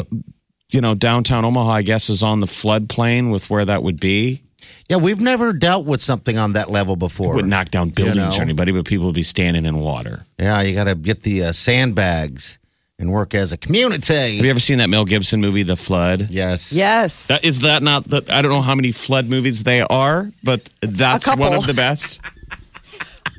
you 0.72 0.82
know 0.82 0.96
downtown 0.96 1.46
omaha 1.46 1.70
i 1.74 1.82
guess 1.84 2.10
is 2.10 2.24
on 2.24 2.40
the 2.40 2.48
floodplain 2.48 3.32
with 3.32 3.48
where 3.52 3.64
that 3.64 3.84
would 3.84 4.00
be 4.00 4.42
Yeah, 4.90 4.98
we've 4.98 5.22
never 5.22 5.54
dealt 5.54 5.86
with 5.86 6.02
something 6.02 6.40
on 6.40 6.54
that 6.54 6.72
level 6.72 6.96
before. 6.96 7.36
would 7.36 7.46
knock 7.46 7.70
down 7.70 7.90
buildings 7.90 8.18
know. 8.18 8.40
or 8.40 8.42
anybody 8.42 8.72
but 8.72 8.86
people 8.86 9.06
would 9.06 9.16
be 9.16 9.22
standing 9.22 9.68
in 9.68 9.78
water 9.78 10.26
Yeah, 10.40 10.62
you 10.62 10.74
got 10.74 10.86
to 10.86 10.96
get 10.96 11.22
the 11.22 11.44
uh, 11.44 11.52
sandbags 11.52 12.58
and 12.98 13.12
work 13.12 13.34
as 13.34 13.52
a 13.52 13.58
community. 13.58 14.14
Have 14.38 14.46
you 14.46 14.50
ever 14.50 14.60
seen 14.60 14.78
that 14.78 14.90
Mel 14.90 15.06
Gibson 15.06 15.42
movie, 15.42 15.64
The 15.64 15.76
Flood? 15.76 16.30
Yes. 16.30 16.72
Yes. 16.74 17.28
That, 17.28 17.44
is 17.44 17.62
that 17.62 17.84
not 17.84 18.06
the? 18.06 18.24
I 18.30 18.42
don't 18.42 18.52
know 18.52 18.62
how 18.62 18.76
many 18.76 18.92
flood 18.92 19.28
movies 19.28 19.64
they 19.64 19.82
are, 19.82 20.32
but 20.44 20.64
that's 20.82 21.28
one 21.36 21.54
of 21.54 21.68
the 21.68 21.74
best. 21.74 22.22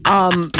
Um, 0.04 0.52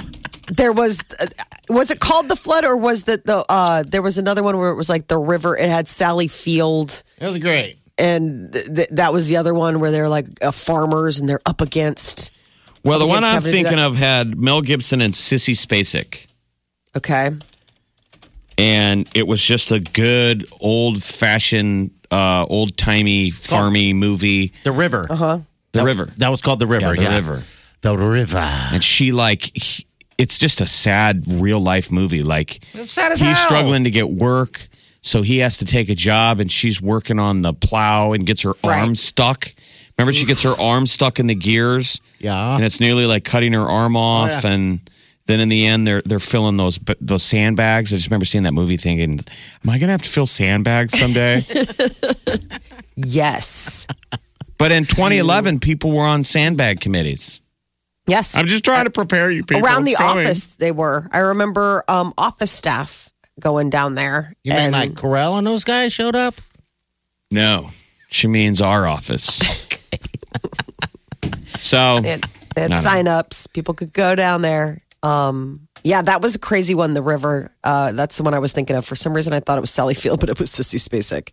there 0.49 0.73
was 0.73 1.05
uh, 1.21 1.27
was 1.69 1.93
it 1.93 2.01
called 2.01 2.29
the 2.29 2.35
flood 2.35 2.65
or 2.65 2.77
was 2.77 3.05
that 3.05 3.25
the 3.25 3.45
uh 3.49 3.85
there 3.87 4.03
was 4.03 4.19
another 4.19 4.43
one 4.43 4.59
where 4.59 4.71
it 4.71 4.75
was 4.75 4.89
like 4.89 5.07
the 5.07 5.19
river 5.19 5.57
it 5.57 5.69
had 5.71 5.87
sally 5.87 6.27
field 6.27 7.05
It 7.21 7.27
was 7.29 7.39
great. 7.39 7.77
and 7.97 8.53
th- 8.53 8.67
th- 8.75 8.89
that 8.91 9.13
was 9.13 9.29
the 9.29 9.37
other 9.37 9.55
one 9.55 9.79
where 9.79 9.93
they're 9.93 10.09
like 10.09 10.27
uh, 10.43 10.51
farmers 10.51 11.21
and 11.21 11.29
they're 11.29 11.41
up 11.47 11.61
against 11.61 12.33
Well, 12.85 12.99
the 12.99 13.07
one 13.07 13.23
I'm 13.23 13.35
having 13.35 13.53
to 13.53 13.57
do 13.57 13.63
thinking 13.65 13.79
of 13.79 13.95
had 13.95 14.37
Mel 14.37 14.63
Gibson 14.63 15.01
and 15.01 15.15
Sissy 15.15 15.55
Spacek, 15.55 16.27
okay 16.97 17.31
and 18.59 19.09
it 19.15 19.27
was 19.27 19.43
just 19.43 19.71
a 19.73 19.81
good 19.81 20.47
old 20.61 21.03
fashioned, 21.03 21.91
uh, 22.11 22.47
old 22.49 22.77
timey, 22.77 23.31
farmy 23.31 23.95
movie. 23.95 24.53
The 24.65 24.73
river. 24.73 25.07
Uh-huh. 25.11 25.39
The 25.73 25.85
River, 25.85 26.11
That 26.17 26.31
was 26.31 26.41
called 26.41 26.59
The 26.61 26.67
River. 26.67 26.95
Yeah, 26.95 27.03
The 27.03 27.03
yeah. 27.03 27.15
River. 27.17 27.43
The 27.83 27.99
River. 27.99 28.39
and 28.73 28.83
she 28.83 29.13
like. 29.13 29.51
he- 29.55 29.87
it's 30.19 30.39
just 30.39 30.63
a 30.63 30.67
sad 30.67 31.25
real 31.29 31.61
life 31.61 31.93
movie. 31.93 32.23
Like 32.23 32.57
It's 32.75 32.91
sad 32.93 33.13
as 33.13 33.21
he's 33.21 33.37
hell. 33.37 33.47
struggling 33.47 33.85
to 33.85 33.91
get 33.91 34.09
work, 34.09 34.67
so 35.03 35.21
he 35.21 35.39
has 35.41 35.59
to 35.59 35.67
take 35.67 35.91
a 35.91 35.95
job, 35.95 36.41
and 36.41 36.51
she's 36.51 36.81
working 36.81 37.19
on 37.19 37.43
the 37.43 37.53
plow 37.53 38.13
and 38.13 38.25
gets 38.25 38.41
her 38.41 38.55
Right. 38.65 38.81
arm 38.81 38.95
stuck. 38.95 39.45
Remember, 39.99 40.15
she 40.15 40.25
gets 40.25 40.43
her 40.45 40.55
arm 40.59 40.87
stuck 40.87 41.19
in 41.19 41.27
the 41.27 41.35
gears. 41.35 42.01
Yeah. 42.19 42.55
and 42.57 42.65
it's 42.65 42.81
nearly 42.81 43.05
like 43.05 43.25
cutting 43.25 43.53
her 43.53 43.69
arm 43.69 43.95
off. 43.95 44.43
yeah. 44.45 44.53
And 44.53 44.81
then 45.27 45.41
in 45.41 45.49
the 45.49 45.67
end, 45.67 45.87
they're 45.87 46.03
they're 46.03 46.19
filling 46.19 46.57
those 46.57 46.79
those 47.01 47.23
sandbags. 47.23 47.93
I 47.93 47.97
just 47.97 48.09
remember 48.09 48.25
seeing 48.27 48.45
that 48.45 48.53
movie, 48.53 48.77
thinking, 48.77 49.21
"Am 49.65 49.71
I 49.71 49.79
going 49.79 49.89
to 49.89 49.93
have 49.93 50.03
to 50.03 50.09
fill 50.09 50.27
sandbags 50.27 50.99
someday?" 50.99 51.41
yes 52.97 53.87
but 54.59 54.73
in 54.73 54.85
2011, 54.87 55.61
people 55.61 55.91
were 55.93 56.03
on 56.05 56.25
sandbag 56.25 56.81
committees. 56.81 57.43
yes 58.07 58.37
I'm 58.37 58.47
just 58.47 58.65
trying 58.65 58.85
to 58.87 58.91
prepare 58.91 59.31
you 59.31 59.45
people. 59.45 59.63
around 59.65 59.85
the 59.85 59.95
coming. 59.95 60.25
office 60.25 60.47
they 60.57 60.73
were 60.73 61.09
i 61.13 61.19
remember 61.19 61.85
um 61.89 62.15
office 62.17 62.51
staff 62.51 63.11
going 63.39 63.69
down 63.69 63.95
there 63.97 64.33
You 64.45 64.53
mean 64.55 64.61
and- 64.63 64.73
like 64.73 64.93
Carell 64.93 65.37
and 65.37 65.47
those 65.47 65.63
guys 65.65 65.93
showed 65.93 66.17
up? 66.17 66.35
No, 67.31 67.69
she 68.09 68.29
means 68.29 68.63
our 68.63 68.87
office. 68.87 69.67
so 71.45 71.99
It, 71.99 72.05
had, 72.05 72.23
they 72.55 72.61
had 72.63 72.71
No, 72.71 72.77
no. 72.77 72.83
sign-ups. 72.83 73.47
People 73.49 73.75
could 73.75 73.93
go 73.93 74.15
down 74.15 74.43
there. 74.43 74.81
Um, 75.07 75.69
yeah, 75.85 76.03
that 76.03 76.21
was 76.21 76.35
a 76.35 76.39
crazy 76.39 76.75
one. 76.75 76.95
The 76.95 77.03
river. 77.03 77.53
Uh, 77.63 77.93
that's 77.93 78.17
the 78.17 78.23
one 78.25 78.35
I 78.35 78.39
was 78.39 78.53
thinking 78.53 78.77
of. 78.77 78.85
For 78.85 78.97
some 78.97 79.15
reason, 79.15 79.33
I 79.33 79.41
thought 79.41 79.59
it 79.59 79.61
was 79.61 79.71
Sally 79.71 79.95
Field, 79.95 80.21
but 80.21 80.29
it 80.31 80.39
was 80.39 80.51
Sissy 80.51 80.79
Spacek. 80.79 81.31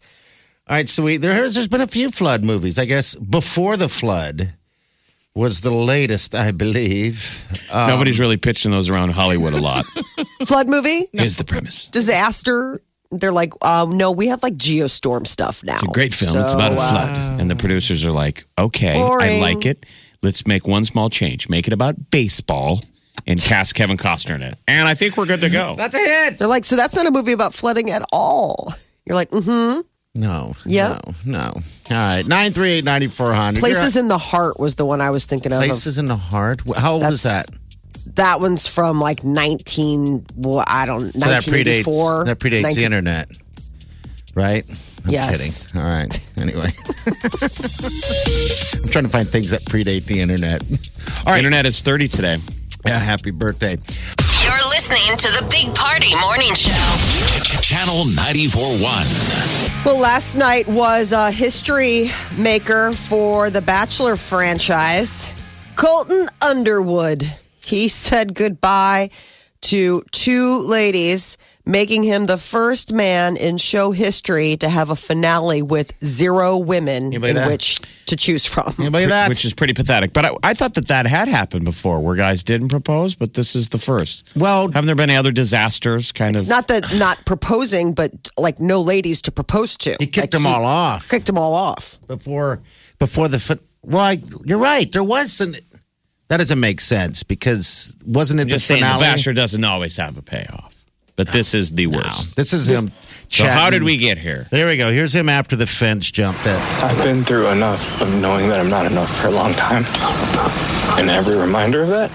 All 0.67 0.75
right, 0.77 0.87
so 0.87 1.03
we, 1.03 1.17
there 1.17 1.33
has 1.33 1.55
there's 1.55 1.67
been 1.67 1.81
a 1.81 1.87
few 1.87 2.11
flood 2.11 2.43
movies. 2.43 2.77
I 2.77 2.85
guess 2.85 3.15
before 3.15 3.75
the 3.77 3.89
flood 3.89 4.53
was 5.35 5.61
the 5.61 5.71
latest, 5.71 6.35
I 6.35 6.51
believe. 6.51 7.45
Uh, 7.69 7.87
nobody's 7.87 8.19
really 8.19 8.37
pitching 8.37 8.71
those 8.71 8.89
around 8.89 9.09
Hollywood 9.11 9.53
a 9.53 9.61
lot. 9.61 9.85
Flood 10.45 10.69
movie, 10.69 11.07
Is 11.11 11.37
the 11.37 11.43
premise. 11.43 11.87
disaster. 11.87 12.81
They're 13.09 13.31
like, 13.31 13.53
um, 13.65 13.97
no, 13.97 14.11
we 14.11 14.27
have 14.27 14.43
like 14.43 14.53
geostorm 14.55 15.25
stuff 15.25 15.63
now. 15.63 15.75
It's 15.75 15.83
a 15.83 15.87
great 15.87 16.13
film. 16.13 16.37
it's 16.37 16.53
about 16.53 16.71
a 16.73 16.77
So, 16.77 16.83
uh, 16.83 16.89
flood. 16.89 17.39
And 17.41 17.49
the 17.49 17.55
producers 17.55 18.05
are 18.05 18.11
like, 18.11 18.43
okay, 18.59 18.93
I 18.99 19.39
like 19.39 19.65
it. 19.65 19.85
Let's 20.21 20.45
make 20.47 20.67
one 20.67 20.85
small 20.85 21.09
change. 21.09 21.49
Make 21.49 21.65
it 21.67 21.73
about 21.73 22.11
baseball 22.11 22.81
and 23.27 23.41
cast 23.41 23.75
Kevin 23.75 23.97
Costner 23.97 24.35
in 24.35 24.41
it. 24.41 24.55
And 24.67 24.87
I 24.87 24.93
think 24.93 25.17
we're 25.17 25.25
good 25.25 25.41
to 25.41 25.49
go. 25.49 25.75
That's 25.75 25.95
a 25.95 25.99
hit. 25.99 26.37
They're 26.39 26.47
like, 26.47 26.65
so 26.65 26.75
that's 26.75 26.95
not 26.95 27.05
a 27.05 27.11
movie 27.11 27.31
about 27.31 27.53
flooding 27.53 27.89
at 27.91 28.03
all. 28.11 28.73
You're 29.05 29.15
like, 29.15 29.29
mm-hmm. 29.29 29.81
No. 30.15 30.53
Yeah. 30.65 30.99
No. 31.25 31.39
No. 31.39 31.51
All 31.55 31.61
right. 31.89 32.27
Nine 32.27 32.53
three 32.53 32.69
eight 32.73 32.83
ninety 32.83 33.07
four 33.07 33.33
hundred. 33.33 33.61
Places 33.61 33.97
in 33.97 34.07
the 34.07 34.17
Heart 34.17 34.59
was 34.59 34.75
the 34.75 34.85
one 34.85 35.01
I 35.01 35.09
was 35.09 35.25
thinking 35.25 35.51
of. 35.51 35.63
Places 35.63 35.97
in 35.97 36.05
the 36.07 36.15
heart. 36.15 36.61
How 36.77 36.93
old 36.93 37.03
was 37.03 37.23
that? 37.23 37.49
That 38.15 38.39
one's 38.39 38.67
from 38.67 38.99
like 38.99 39.23
19, 39.23 40.25
well, 40.35 40.63
I 40.67 40.85
don't, 40.85 41.01
So 41.01 41.19
that 41.27 41.41
predates 41.41 41.85
that 42.25 42.37
predates 42.37 42.61
19 42.61 42.77
the 42.77 42.85
internet, 42.85 43.31
right? 44.35 44.63
I'm 45.05 45.11
Yes. 45.11 45.65
kidding. 45.67 45.81
All 45.81 45.89
right. 45.89 46.31
Anyway, 46.37 46.61
I'm 48.83 48.89
trying 48.89 49.05
to 49.05 49.09
find 49.09 49.27
things 49.27 49.49
that 49.49 49.61
predate 49.67 50.05
the 50.05 50.19
internet. 50.19 50.61
All 51.25 51.33
right. 51.33 51.39
Internet 51.39 51.65
is 51.65 51.81
30 51.81 52.07
today. 52.07 52.37
Yeah, 52.85 52.99
happy 52.99 53.31
birthday. 53.31 53.77
You're 54.43 54.69
listening 54.69 55.15
to 55.17 55.27
the 55.39 55.47
Big 55.49 55.73
Party 55.73 56.13
Morning 56.19 56.53
Show. 56.53 56.69
Channel 57.61 58.03
94.1. 58.05 59.85
Well, 59.85 59.99
last 60.01 60.35
night 60.35 60.67
was 60.67 61.13
a 61.13 61.31
history 61.31 62.07
maker 62.37 62.91
for 62.91 63.49
the 63.49 63.61
Bachelor 63.61 64.17
franchise. 64.17 65.33
Colton 65.77 66.27
Underwood. 66.41 67.23
He 67.65 67.87
said 67.87 68.35
goodbye 68.35 69.11
to 69.61 70.03
two 70.11 70.59
ladies, 70.67 71.37
making 71.65 72.03
him 72.03 72.25
the 72.25 72.37
first 72.37 72.91
man 72.91 73.37
in 73.37 73.57
show 73.57 73.91
history 73.91 74.57
to 74.57 74.67
have 74.67 74.89
a 74.89 74.95
finale 74.95 75.61
with 75.61 75.93
zero 76.03 76.57
women 76.57 77.05
Anybody 77.05 77.29
in 77.31 77.35
that? 77.37 77.47
which 77.47 77.79
to 78.07 78.15
choose 78.17 78.45
from. 78.45 78.67
Anybody 78.79 79.05
that? 79.05 79.29
Which 79.29 79.45
is 79.45 79.53
pretty 79.53 79.73
pathetic. 79.73 80.11
But 80.13 80.25
I, 80.25 80.31
I 80.43 80.53
thought 80.53 80.73
that 80.75 80.87
that 80.89 81.07
had 81.07 81.27
happened 81.29 81.63
before 81.65 82.01
where 82.01 82.15
guys 82.15 82.43
didn't 82.43 82.67
propose, 82.69 83.15
but 83.15 83.33
this 83.33 83.55
is 83.55 83.69
the 83.69 83.77
first. 83.77 84.29
well, 84.35 84.67
Haven't 84.67 84.87
there 84.87 84.95
been 84.95 85.09
any 85.09 85.17
other 85.17 85.31
disasters 85.31 86.11
kind 86.11 86.35
of? 86.35 86.47
Not 86.47 86.67
that 86.67 86.93
not 86.95 87.23
proposing, 87.25 87.93
but 87.93 88.11
like 88.37 88.59
no 88.59 88.81
ladies 88.81 89.21
to 89.23 89.31
propose 89.31 89.77
to. 89.77 89.95
he 89.99 90.07
kicked 90.07 90.17
Like, 90.17 90.29
them 90.31 90.45
all 90.45 90.65
off 90.65 91.07
Kicked 91.09 91.27
them 91.27 91.37
all 91.37 91.53
off. 91.55 91.99
before 92.07 92.61
before 92.99 93.27
the. 93.29 93.59
Well, 93.85 94.01
I, 94.03 94.19
you're 94.45 94.57
right. 94.57 94.91
There 94.91 95.03
was 95.03 95.39
an. 95.41 95.55
That 96.29 96.37
doesn't 96.37 96.59
make 96.59 96.81
sense 96.81 97.21
because 97.23 97.95
wasn't 98.05 98.39
it 98.41 98.45
the 98.45 98.51
just 98.51 98.65
saying 98.67 98.81
finale? 98.81 98.99
the 98.99 99.03
Bachelor 99.05 99.33
doesn't 99.33 99.63
always 99.63 99.97
have 99.97 100.17
a 100.17 100.21
payoff. 100.21 100.82
But 101.15 101.31
this 101.31 101.53
is 101.53 101.71
the 101.71 101.87
worst. 101.87 102.35
This 102.35 102.53
is 102.53 102.67
him. 102.67 102.91
So 103.29 103.45
how 103.45 103.65
chatting. 103.65 103.79
did 103.79 103.85
we 103.85 103.97
get 103.97 104.17
here? 104.17 104.47
There 104.49 104.67
we 104.67 104.77
go. 104.77 104.91
Here's 104.91 105.13
him 105.13 105.29
after 105.29 105.55
the 105.55 105.67
fence 105.67 106.09
jumped 106.11 106.45
it. 106.45 106.59
I've 106.83 107.03
been 107.03 107.23
through 107.23 107.47
enough 107.47 108.01
of 108.01 108.13
knowing 108.15 108.49
that 108.49 108.59
I'm 108.59 108.69
not 108.69 108.85
enough 108.85 109.15
for 109.19 109.27
a 109.27 109.31
long 109.31 109.53
time. 109.53 109.83
And 110.99 111.09
every 111.09 111.35
reminder 111.35 111.83
of 111.83 111.89
that 111.89 112.11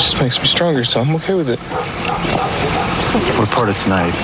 just 0.00 0.20
makes 0.20 0.38
me 0.38 0.46
stronger, 0.46 0.84
so 0.84 1.00
I'm 1.00 1.14
okay 1.16 1.34
with 1.34 1.48
it. 1.50 1.58
What 3.38 3.50
part 3.50 3.68
of 3.68 3.74
tonight 3.74 4.14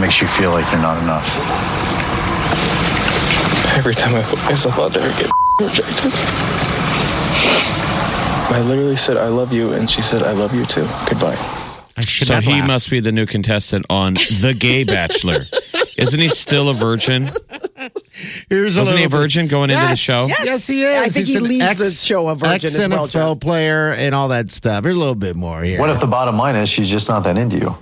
makes 0.00 0.20
you 0.20 0.26
feel 0.26 0.50
like 0.50 0.70
you're 0.72 0.80
not 0.80 1.02
enough? 1.02 1.28
Every 3.76 3.94
time 3.94 4.14
I 4.14 4.22
put 4.22 4.38
myself 4.44 4.78
out 4.78 4.92
there, 4.92 5.10
I 5.10 5.20
get 5.20 5.30
rejected. 5.60 6.12
I 8.52 8.62
literally 8.66 8.96
said, 8.96 9.16
I 9.16 9.28
love 9.28 9.52
you, 9.52 9.72
and 9.72 9.90
she 9.90 10.02
said, 10.02 10.22
I 10.22 10.32
love 10.32 10.54
you 10.54 10.64
too. 10.64 10.86
Goodbye. 11.08 11.63
I 11.96 12.00
should 12.00 12.26
So 12.26 12.40
he 12.40 12.52
laugh. 12.60 12.66
must 12.68 12.90
be 12.90 13.00
the 13.00 13.12
new 13.12 13.26
contestant 13.26 13.86
on 13.88 14.14
The 14.14 14.56
Gay 14.58 14.84
Bachelor. 14.84 15.44
Isn't 15.96 16.18
he 16.20 16.28
still 16.28 16.68
a 16.68 16.74
virgin? 16.74 17.28
Here's 18.48 18.76
Wasn't 18.76 18.98
he 18.98 19.04
a 19.04 19.08
virgin 19.08 19.46
going 19.46 19.70
into 19.70 19.86
the 19.86 19.94
show? 19.94 20.26
Yes. 20.28 20.44
Yes, 20.44 20.66
he 20.66 20.82
is. 20.82 20.96
I 20.96 21.08
think 21.08 21.26
He's 21.26 21.28
he 21.28 21.36
an 21.36 21.42
leaves 21.44 21.78
the 21.78 21.90
show 21.90 22.28
a 22.28 22.34
virgin 22.34 22.68
as 22.68 22.88
well, 22.88 23.04
ex-NFL 23.04 23.10
John. 23.12 23.38
player 23.38 23.92
and 23.92 24.12
all 24.14 24.28
that 24.28 24.50
stuff. 24.50 24.82
Here's 24.84 24.96
a 24.96 24.98
little 24.98 25.14
bit 25.14 25.36
more 25.36 25.62
here. 25.62 25.78
What 25.78 25.90
if 25.90 26.00
the 26.00 26.06
bottom 26.08 26.36
line 26.36 26.56
is 26.56 26.68
she's 26.68 26.88
just 26.90 27.08
not 27.08 27.20
that 27.24 27.38
into 27.38 27.58
you? 27.58 27.76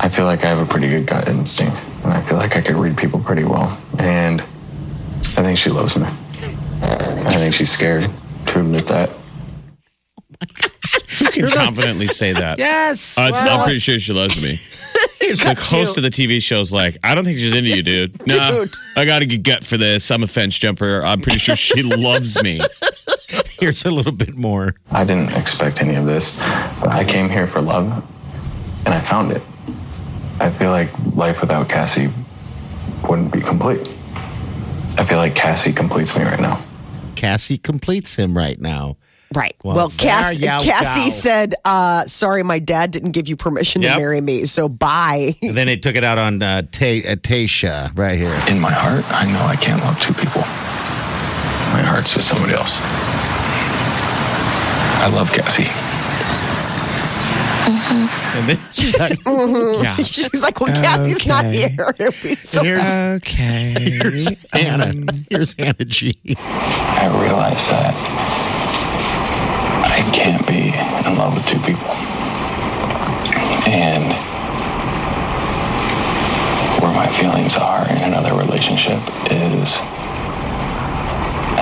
I 0.00 0.08
feel 0.08 0.24
like 0.24 0.44
I 0.44 0.48
have 0.48 0.58
a 0.58 0.66
pretty 0.66 0.88
good 0.88 1.06
gut 1.06 1.28
instinct, 1.28 1.76
and 2.02 2.12
I 2.12 2.20
feel 2.22 2.36
like 2.36 2.56
I 2.56 2.60
could 2.60 2.74
read 2.76 2.96
people 2.96 3.20
pretty 3.20 3.44
well. 3.44 3.80
And 4.00 4.40
I 4.40 5.42
think 5.42 5.56
she 5.56 5.70
loves 5.70 5.96
me. 5.96 6.06
I 6.06 7.36
think 7.36 7.54
she's 7.54 7.70
scared 7.70 8.10
to 8.46 8.60
admit 8.60 8.86
that. 8.88 9.10
Oh 10.40 10.73
You 11.20 11.26
can 11.30 11.50
confidently 11.50 12.06
say 12.08 12.32
that. 12.34 12.58
Yes. 12.58 13.16
Uh, 13.18 13.30
well, 13.32 13.58
I'm 13.60 13.64
pretty 13.64 13.78
sure 13.80 13.98
she 13.98 14.12
loves 14.12 14.42
me. 14.42 14.54
The 15.20 15.54
host 15.58 15.96
of 15.96 16.02
the 16.02 16.10
TV 16.10 16.40
show's 16.42 16.70
like, 16.70 16.98
I 17.02 17.14
don't 17.14 17.24
think 17.24 17.38
she's 17.38 17.54
into 17.54 17.70
you, 17.70 17.82
dude. 17.82 18.26
No, 18.28 18.50
Dude. 18.64 18.74
I 18.94 19.06
got 19.06 19.22
a 19.22 19.26
good 19.26 19.42
gut 19.42 19.64
for 19.64 19.78
this. 19.78 20.10
I'm 20.10 20.22
a 20.22 20.26
fence 20.26 20.58
jumper. 20.58 21.02
I'm 21.02 21.20
pretty 21.22 21.38
sure 21.38 21.56
she 21.56 21.82
loves 21.82 22.40
me. 22.42 22.60
here's 23.58 23.86
a 23.86 23.90
little 23.90 24.12
bit 24.12 24.36
more. 24.36 24.74
I 24.90 25.02
didn't 25.04 25.34
expect 25.34 25.80
any 25.80 25.94
of 25.94 26.04
this, 26.04 26.38
but 26.38 26.88
I 26.92 27.04
came 27.04 27.30
here 27.30 27.46
for 27.46 27.62
love, 27.62 28.04
and 28.84 28.92
I 28.92 29.00
found 29.00 29.32
it. 29.32 29.40
I 30.40 30.50
feel 30.50 30.70
like 30.70 30.90
life 31.14 31.40
without 31.40 31.70
Cassie 31.70 32.10
wouldn't 33.08 33.32
be 33.32 33.40
complete. 33.40 33.80
I 34.98 35.04
feel 35.06 35.18
like 35.18 35.34
Cassie 35.34 35.72
completes 35.72 36.16
me 36.18 36.24
right 36.24 36.40
now. 36.40 36.62
Cassie 37.16 37.56
completes 37.58 38.16
him 38.16 38.36
right 38.36 38.60
now. 38.60 38.98
Right. 39.34 39.56
Well, 39.64 39.76
Well, 39.76 39.88
Cass- 39.98 40.38
Cassie 40.38 41.04
go. 41.04 41.08
said, 41.10 41.54
uh, 41.64 42.04
sorry, 42.06 42.42
my 42.42 42.58
dad 42.58 42.90
didn't 42.92 43.10
give 43.12 43.28
you 43.28 43.36
permission 43.36 43.82
Yep. 43.82 43.92
to 43.94 43.98
marry 43.98 44.20
me, 44.20 44.46
so 44.46 44.68
bye. 44.68 45.34
And 45.42 45.56
then 45.56 45.66
they 45.66 45.76
took 45.76 45.96
it 45.96 46.04
out 46.04 46.18
on 46.18 46.42
uh, 46.42 46.62
Ta- 46.70 47.02
uh, 47.08 47.16
Tayshia 47.16 47.90
right 47.96 48.18
here. 48.18 48.34
In 48.48 48.60
my 48.60 48.72
heart, 48.72 49.04
I 49.10 49.24
know 49.32 49.40
I 49.44 49.56
can't 49.56 49.82
love 49.82 49.98
two 50.00 50.14
people. 50.14 50.42
My 51.72 51.82
heart's 51.82 52.14
with 52.14 52.24
somebody 52.24 52.54
else. 52.54 52.78
I 55.02 55.08
love 55.12 55.32
Cassie. 55.32 55.68
And 57.66 58.48
then 58.48 58.58
she's 58.72 58.98
like, 58.98 59.18
Yeah. 59.26 59.96
She's 59.96 60.42
like, 60.42 60.60
well, 60.60 60.72
Cassie's 60.82 61.26
not 61.26 61.44
here. 61.46 61.94
It'd 61.98 62.22
be 62.22 62.30
so 62.34 62.62
here's, 62.62 62.82
Okay. 62.84 63.74
here's 63.78 64.28
Hannah. 64.52 64.92
Here's 65.30 65.54
Hannah 65.58 65.84
G. 65.84 66.18
I 66.36 67.06
realize 67.24 67.66
that 67.68 67.94
I 67.94 67.98
can't 67.98 68.18
be 68.18 68.23
in 71.14 71.20
love 71.20 71.34
with 71.34 71.46
two 71.46 71.58
people. 71.60 71.86
And 73.70 74.04
where 76.82 76.92
my 76.92 77.06
feelings 77.06 77.56
are 77.56 77.88
in 77.88 77.98
another 78.02 78.34
relationship 78.34 78.98
is 79.30 79.78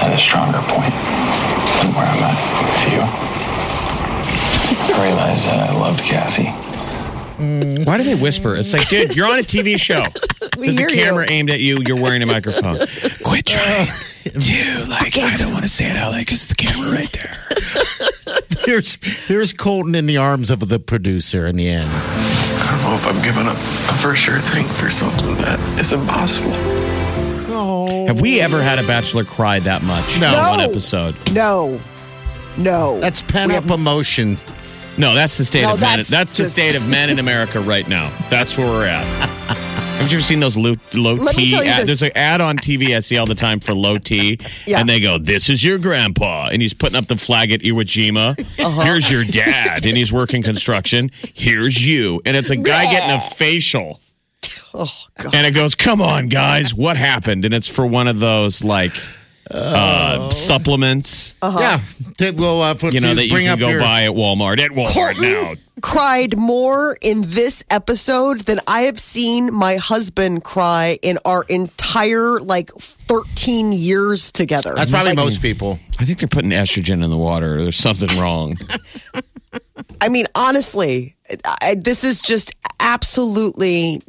at 0.01 0.11
a 0.13 0.19
stronger 0.19 0.59
point 0.73 0.93
than 1.85 1.93
where 1.95 2.07
I'm 2.09 2.23
at 2.25 2.39
with 2.65 2.93
you. 2.93 3.03
I 4.95 5.05
realized 5.05 5.47
that 5.47 5.71
I 5.71 5.79
loved 5.79 6.01
Cassie. 6.01 6.51
Mm. 7.39 7.87
Why 7.87 7.99
do 7.99 8.05
they 8.05 8.21
whisper? 8.21 8.57
It's 8.57 8.73
like, 8.73 8.89
dude, 8.89 9.15
you're 9.17 9.27
on 9.27 9.39
a 9.39 9.43
TV 9.43 9.79
show. 9.89 10.03
We 10.57 10.65
There's 10.67 10.79
a 10.79 10.81
hear 10.83 10.91
you. 10.91 10.97
camera 10.97 11.27
aimed 11.29 11.51
at 11.51 11.61
you. 11.61 11.83
You're 11.87 12.01
wearing 12.01 12.23
a 12.23 12.27
microphone. 12.27 12.77
Quit 13.25 13.47
trying. 13.47 13.89
Uh, 13.89 14.31
dude, 14.33 14.89
like, 14.89 15.17
I 15.19 15.37
don't 15.39 15.53
want 15.53 15.65
to 15.65 15.69
say 15.69 15.85
it 15.85 15.97
out 15.97 16.13
loud 16.13 16.21
because 16.25 16.49
the 16.49 16.55
camera 16.55 16.91
right 16.91 17.11
there. 17.13 17.33
Here's 18.65 19.27
here's 19.29 19.53
Colton 19.53 19.95
in 19.95 20.07
the 20.07 20.17
arms 20.19 20.51
of 20.51 20.69
the 20.69 20.79
producer 20.79 21.47
in 21.47 21.57
the 21.57 21.69
end. 21.69 21.91
I 21.91 22.71
don't 22.71 22.83
know 22.91 22.95
if 22.97 23.07
I'm 23.07 23.23
giving 23.23 23.47
up 23.47 23.57
a 23.57 23.95
for 24.01 24.15
sure 24.15 24.39
thing 24.39 24.67
for 24.67 24.89
something 24.91 25.35
that 25.37 25.59
is 25.81 25.93
impossible. 25.93 26.53
Oh. 27.55 28.07
Have 28.07 28.21
we 28.21 28.41
ever 28.41 28.63
had 28.63 28.79
a 28.79 28.87
bachelor 28.87 29.25
cry 29.25 29.59
that 29.61 29.83
much 29.83 30.21
No. 30.21 30.33
in 30.33 30.49
one 30.59 30.61
episode? 30.61 31.15
No. 31.33 31.81
No. 32.57 33.01
That's 33.01 33.21
pent 33.23 33.53
up 33.53 33.67
emotion. 33.71 34.39
No, 34.99 35.15
that's 35.15 35.39
the 35.39 35.45
state 35.45 35.63
No, 35.63 35.75
of 35.75 35.81
men. 35.81 35.97
that's 35.99 36.11
That's 36.11 36.37
the 36.37 36.45
state 36.45 36.77
of 36.77 36.87
men 36.89 37.11
in 37.11 37.19
America 37.19 37.61
right 37.61 37.89
now. 37.89 38.11
That's 38.31 38.57
where 38.59 38.67
we're 38.69 38.87
at. 38.87 39.59
Have 40.03 40.11
you 40.11 40.17
ever 40.19 40.23
seen 40.23 40.41
those 40.41 40.57
low, 40.57 40.75
low 40.95 41.15
Let 41.15 41.37
me 41.37 41.51
tell 41.51 41.65
you 41.65 41.71
ad- 41.71 41.83
this. 41.83 42.01
There's 42.01 42.03
an 42.03 42.17
ad 42.17 42.41
on 42.41 42.57
TV 42.57 42.97
I 42.97 43.01
see 43.01 43.17
all 43.19 43.27
the 43.27 43.35
time 43.37 43.61
for 43.61 43.73
low 43.73 43.99
T, 43.99 44.39
Yeah. 44.67 44.81
and 44.81 44.89
they 44.89 44.99
go, 45.01 45.17
"This 45.17 45.49
is 45.49 45.63
your 45.63 45.79
grandpa," 45.79 46.49
and 46.53 46.61
he's 46.61 46.75
putting 46.75 46.97
up 46.97 47.07
the 47.07 47.17
flag 47.17 47.53
at 47.53 47.61
Iwo 47.63 47.83
Jima. 47.85 48.39
Uh-huh. 48.63 48.81
Here's 48.83 49.11
your 49.11 49.25
dad, 49.25 49.85
and 49.87 49.97
he's 49.97 50.13
working 50.13 50.43
construction. 50.43 51.09
Here's 51.35 51.85
you, 51.87 52.21
and 52.27 52.37
it's 52.37 52.51
a 52.51 52.57
guy 52.57 52.85
getting 52.91 53.15
a 53.17 53.21
facial. 53.21 54.01
Oh, 54.75 54.91
God. 55.21 55.35
And 55.35 55.47
it 55.47 55.53
goes, 55.55 55.75
"Come 55.75 56.01
on, 56.03 56.29
guys, 56.29 56.75
what 56.75 56.97
happened?" 56.97 57.45
And 57.45 57.55
it's 57.55 57.69
for 57.69 57.87
one 57.87 58.09
of 58.09 58.19
those 58.21 58.65
like 58.65 58.93
uh, 59.55 60.31
supplements, 60.31 61.37
Yeah. 61.43 61.81
They 62.19 62.31
will 62.31 62.61
uh, 62.63 62.75
put, 62.75 62.95
you 62.95 63.01
know, 63.01 63.11
to 63.11 63.15
that 63.17 63.27
you 63.27 63.33
bring 63.33 63.47
can 63.47 63.55
up 63.55 63.59
go 63.59 63.69
your, 63.69 63.81
buy 63.81 64.05
at 64.05 64.11
Walmart. 64.13 64.61
At 64.61 64.71
Walmart 64.73 65.21
now. 65.21 65.55
Cried 65.83 66.37
more 66.37 66.97
in 67.01 67.23
this 67.23 67.65
episode 67.71 68.43
than 68.43 68.61
I 68.69 68.83
have 68.83 68.99
seen 68.99 69.53
my 69.53 69.77
husband 69.77 70.45
cry 70.45 70.99
in 71.03 71.19
our 71.25 71.45
entire 71.49 72.39
like 72.41 72.71
13 72.79 73.73
years 73.73 74.31
together. 74.31 74.75
That's 74.77 74.91
probably 74.91 75.11
Like, 75.11 75.17
most 75.17 75.43
people. 75.43 75.79
I 75.99 76.05
think 76.05 76.19
they're 76.19 76.29
putting 76.29 76.51
estrogen 76.51 77.03
in 77.03 77.11
the 77.11 77.19
water. 77.19 77.63
There's 77.63 77.77
something 77.77 78.17
wrong. 78.21 78.57
I 80.01 80.09
mean, 80.09 80.27
honestly, 80.37 81.17
I, 81.63 81.77
this 81.79 82.05
is 82.05 82.21
just 82.21 82.53
absolutely 82.81 84.03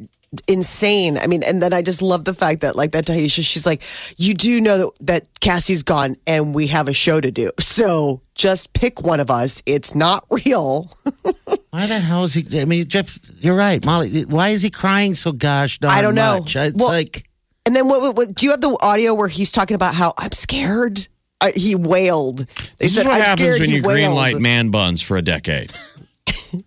insane. 0.48 1.18
I 1.18 1.26
mean, 1.26 1.42
and 1.42 1.62
then 1.62 1.72
I 1.72 1.82
just 1.82 2.02
love 2.02 2.24
the 2.24 2.34
fact 2.34 2.60
that, 2.62 2.76
like 2.76 2.92
that 2.92 3.04
Tayshia, 3.06 3.44
she's 3.44 3.66
like, 3.66 3.82
you 4.18 4.34
do 4.34 4.60
know 4.60 4.78
that, 4.78 5.06
that 5.06 5.40
Cassie's 5.40 5.82
gone 5.82 6.16
and 6.26 6.54
we 6.54 6.66
have 6.68 6.88
a 6.88 6.92
show 6.92 7.20
to 7.20 7.30
do. 7.30 7.50
So 7.58 8.20
just 8.34 8.72
pick 8.72 9.02
one 9.02 9.20
of 9.20 9.30
us. 9.30 9.62
It's 9.66 9.94
not 9.94 10.24
real. 10.30 10.90
Why 11.70 11.86
the 11.86 11.98
hell 12.00 12.24
is 12.24 12.34
he? 12.34 12.60
I 12.60 12.64
mean, 12.64 12.86
Jeff, 12.86 13.18
you're 13.42 13.56
right, 13.56 13.84
Molly. 13.84 14.22
Why 14.24 14.50
is 14.50 14.62
he 14.62 14.70
crying 14.70 15.14
so 15.14 15.32
gosh 15.32 15.78
darn 15.78 15.92
I 15.92 16.02
don't 16.02 16.14
know. 16.14 16.40
much? 16.40 16.54
It's 16.56 16.76
Well- 16.76 16.88
like 16.88 17.28
And 17.66 17.74
then 17.74 17.88
what, 17.88 18.00
what, 18.00 18.16
what? 18.16 18.34
Do 18.34 18.46
you 18.46 18.52
have 18.52 18.60
the 18.60 18.76
audio 18.80 19.14
where 19.14 19.28
he's 19.28 19.50
talking 19.52 19.74
about 19.74 19.94
how 19.94 20.12
I'm 20.18 20.32
scared? 20.32 21.06
Uh, 21.40 21.48
he 21.54 21.74
wailed. 21.74 22.38
They 22.38 22.44
This 22.86 22.92
is 22.92 22.94
said, 22.98 23.06
what 23.06 23.14
"I'm 23.16 23.22
happens 23.22 23.40
scared." 23.40 23.60
when 23.60 23.68
he 23.70 23.76
you 23.76 23.82
green 23.82 23.94
wailed. 24.04 24.14
light 24.16 24.38
man 24.38 24.70
buns 24.70 25.02
for 25.02 25.16
a 25.16 25.22
decade. 25.22 25.72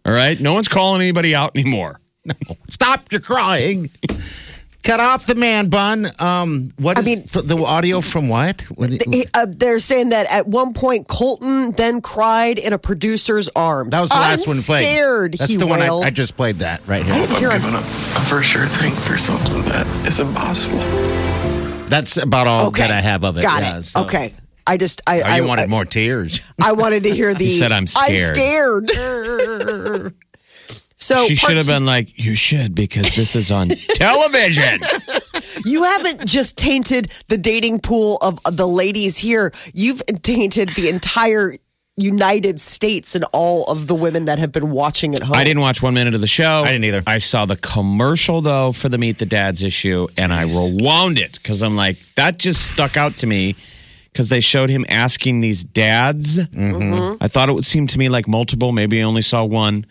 All 0.06 0.12
right? 0.14 0.38
No 0.40 0.54
one's 0.54 0.68
calling 0.68 1.02
anybody 1.02 1.34
out 1.34 1.58
anymore. 1.58 2.00
stop 2.70 3.12
your 3.12 3.22
crying. 3.22 3.90
Cut 4.84 5.02
off 5.02 5.26
the 5.26 5.36
man 5.36 5.68
bun. 5.68 6.08
Um, 6.18 6.72
what 6.78 6.98
I 6.98 7.02
is 7.02 7.06
mean- 7.06 7.24
the 7.48 7.62
audio 7.66 8.00
from 8.00 8.30
what? 8.30 8.62
He- 9.12 9.26
uh, 9.34 9.46
they're 9.50 9.80
saying 9.80 10.10
that 10.12 10.32
at 10.32 10.48
one 10.48 10.74
point 10.74 11.10
Colton 11.10 11.72
then 11.72 12.00
cried 12.00 12.58
in 12.58 12.72
a 12.72 12.78
producer's 12.80 13.50
arms. 13.54 13.92
that 13.92 14.00
was 14.00 14.12
the 14.12 14.16
last 14.16 14.48
I'm 14.48 14.56
one 14.56 14.64
played. 14.64 14.86
Scared. 14.86 15.34
That's 15.34 15.52
he 15.52 15.58
the 15.58 15.68
one 15.68 15.82
I. 15.82 15.88
I 15.90 16.10
just 16.10 16.38
played. 16.38 16.60
That 16.60 16.88
right 16.88 17.04
here. 17.04 17.14
I'm 17.16 17.28
Here, 17.36 17.50
I'm 17.50 17.62
giving 17.62 17.76
up 17.80 17.84
a 17.84 18.22
for 18.30 18.42
sure 18.42 18.66
thing 18.66 18.94
for 18.94 19.18
something 19.18 19.62
that 19.64 19.86
is 20.08 20.22
impossible. 20.22 20.78
That's 21.90 22.16
about 22.16 22.48
all 22.48 22.68
okay, 22.68 22.84
that 22.84 22.92
I 22.92 23.02
have 23.02 23.26
of 23.26 23.38
it. 23.38 23.42
Got 23.42 23.62
yeah, 23.64 23.78
it. 23.80 23.84
so- 23.84 24.02
Okay. 24.04 24.34
I 24.66 24.76
just 24.78 25.02
I 25.08 25.22
Oh, 25.22 25.24
I, 25.26 25.38
you 25.38 25.48
wanted 25.48 25.64
I, 25.64 25.68
more 25.68 25.86
tears. 25.86 26.42
I 26.62 26.74
wanted 26.74 27.04
to 27.04 27.10
hear 27.10 27.34
the. 27.36 27.44
He 27.46 27.58
said, 27.58 27.72
"I'm 27.74 27.88
scared." 27.88 28.38
I'm 28.38 28.88
scared. 28.88 30.14
so 30.98 31.28
she 31.28 31.36
should 31.36 31.58
have 31.58 31.68
been 31.68 31.86
like, 31.86 32.10
You 32.16 32.36
should, 32.36 32.76
because 32.76 33.16
this 33.16 33.36
is 33.36 33.52
on 33.52 33.70
television. 33.96 34.82
You 35.66 35.84
haven't 35.84 36.26
just 36.26 36.58
tainted 36.58 37.12
the 37.28 37.38
dating 37.38 37.80
pool 37.80 38.18
of 38.22 38.40
the 38.44 38.68
ladies 38.68 39.18
here. 39.18 39.52
You've 39.74 40.02
tainted 40.24 40.70
the 40.70 40.90
entire 40.90 41.54
United 41.96 42.60
States 42.60 43.16
and 43.16 43.26
all 43.34 43.64
of 43.66 43.88
the 43.88 43.96
women 43.96 44.26
that 44.26 44.38
have 44.40 44.52
been 44.52 44.72
watching 44.72 45.16
at 45.16 45.22
home. 45.24 45.36
I 45.36 45.44
didn't 45.44 45.62
watch 45.62 45.82
one 45.82 45.94
minute 45.94 46.14
of 46.14 46.22
the 46.22 46.28
show. 46.28 46.64
I 46.64 46.72
didn't 46.72 46.86
either. 46.86 47.04
I 47.08 47.18
saw 47.20 47.46
the 47.46 47.58
commercial, 47.58 48.42
though, 48.42 48.72
for 48.72 48.90
the 48.90 48.98
Meet 48.98 49.20
the 49.20 49.26
Dads 49.26 49.64
issue, 49.64 50.08
and 50.18 50.32
I 50.34 50.44
rewound 50.44 51.18
it 51.18 51.34
because 51.34 51.64
I'm 51.64 51.76
like, 51.76 51.98
that 52.16 52.38
just 52.38 52.72
stuck 52.72 52.98
out 52.98 53.18
to 53.18 53.28
me 53.28 53.56
because 54.12 54.30
they 54.30 54.40
showed 54.40 54.70
him 54.70 54.86
asking 54.90 55.42
these 55.42 55.64
dads. 55.64 56.48
Mm-hmm. 56.48 57.18
I 57.22 57.28
thought 57.28 57.50
it 57.50 57.54
would 57.54 57.66
seem 57.66 57.88
to 57.88 58.00
me 58.00 58.10
like 58.10 58.28
multiple, 58.28 58.72
maybe 58.72 59.00
I 59.00 59.04
only 59.04 59.22
saw 59.24 59.44
one. 59.44 59.86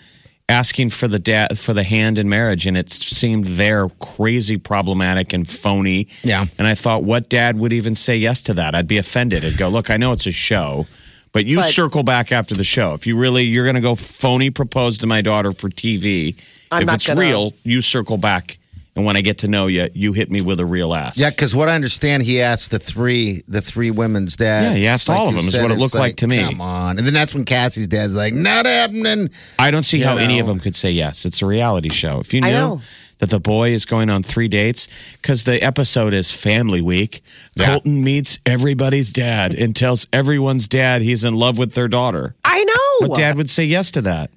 Asking 0.50 0.90
for 0.90 1.08
the 1.08 1.18
dad 1.18 1.58
for 1.58 1.72
the 1.74 1.82
hand 1.82 2.18
in 2.18 2.28
marriage, 2.28 2.66
and 2.66 2.76
it 2.76 2.88
seemed 2.88 3.46
there 3.46 3.88
crazy 3.98 4.56
problematic 4.56 5.32
and 5.32 5.46
phony. 5.46 6.06
Yeah. 6.22 6.46
and 6.56 6.68
I 6.68 6.76
thought, 6.76 7.02
what 7.02 7.28
dad 7.28 7.58
would 7.58 7.72
even 7.72 7.96
say 7.96 8.16
yes 8.16 8.42
to 8.42 8.54
that? 8.54 8.72
I'd 8.72 8.86
be 8.86 8.96
offended. 8.98 9.44
I'd 9.44 9.56
go, 9.58 9.68
look, 9.68 9.90
I 9.90 9.96
know 9.96 10.12
it's 10.12 10.26
a 10.26 10.30
show, 10.32 10.86
but 11.32 11.46
you 11.46 11.56
But- 11.56 11.72
circle 11.72 12.04
back 12.04 12.30
after 12.30 12.54
the 12.54 12.62
show. 12.62 12.94
If 12.94 13.08
you 13.08 13.16
really 13.16 13.42
you're 13.42 13.64
going 13.64 13.74
to 13.74 13.80
go 13.80 13.96
phony 13.96 14.50
propose 14.50 14.98
to 14.98 15.08
my 15.08 15.20
daughter 15.20 15.50
for 15.50 15.68
TV, 15.68 16.36
I'm 16.70 16.82
if 16.82 16.86
not 16.86 16.94
it's 16.96 17.08
gonna- 17.08 17.20
real, 17.20 17.52
you 17.64 17.82
circle 17.82 18.16
back, 18.16 18.56
and 18.96 19.04
when 19.04 19.16
I 19.16 19.20
get 19.20 19.38
to 19.38 19.48
know 19.48 19.66
you, 19.68 19.88
you 19.92 20.12
hit 20.14 20.30
me 20.30 20.40
with 20.44 20.58
a 20.58 20.64
real 20.66 20.94
ass. 20.94 21.18
Yeah, 21.18 21.30
because 21.30 21.54
what 21.54 21.68
I 21.68 21.74
understand, 21.74 22.22
he 22.24 22.40
asked 22.40 22.70
the 22.70 22.78
three, 22.78 23.44
the 23.46 23.60
three 23.60 23.90
women's 23.90 24.36
dads. 24.36 24.66
Yeah, 24.70 24.74
he 24.76 24.86
asked 24.86 25.08
all 25.10 25.28
of 25.28 25.34
you 25.34 25.40
them, 25.42 25.48
is 25.48 25.56
what 25.58 25.70
it 25.70 25.78
looked 25.78 25.94
like 25.94 26.16
to 26.16 26.26
me. 26.26 26.42
Come 26.42 26.60
on, 26.60 26.98
and 26.98 27.06
then 27.06 27.14
that's 27.14 27.34
when 27.34 27.44
Cassie's 27.44 27.86
dad's 27.86 28.16
like, 28.16 28.34
"Not 28.34 28.66
happening." 28.66 29.30
I 29.58 29.70
don't 29.70 29.84
see 29.84 29.98
You 29.98 30.04
how 30.06 30.16
any 30.16 30.40
of 30.40 30.46
them 30.46 30.58
could 30.58 30.74
say 30.74 30.90
yes. 30.90 31.24
It's 31.24 31.42
a 31.42 31.46
reality 31.46 31.90
show. 31.90 32.18
If 32.20 32.34
you 32.34 32.40
knew 32.40 32.80
that 33.18 33.30
the 33.30 33.40
boy 33.40 33.70
is 33.70 33.84
going 33.86 34.10
on 34.10 34.22
three 34.22 34.48
dates, 34.48 34.88
because 35.20 35.44
the 35.44 35.62
episode 35.62 36.12
is 36.12 36.30
Family 36.30 36.82
Week, 36.82 37.22
Yeah. 37.54 37.66
Colton 37.66 38.04
meets 38.04 38.38
everybody's 38.44 39.12
dad 39.12 39.54
and 39.54 39.74
tells 39.74 40.06
everyone's 40.12 40.68
dad 40.68 41.00
he's 41.02 41.24
in 41.24 41.34
love 41.34 41.56
with 41.56 41.72
their 41.72 41.88
daughter. 41.88 42.34
I 42.44 42.62
know. 42.62 43.08
What 43.08 43.18
dad 43.18 43.36
would 43.36 43.48
say 43.48 43.64
yes 43.64 43.90
to 43.92 44.02
that? 44.02 44.30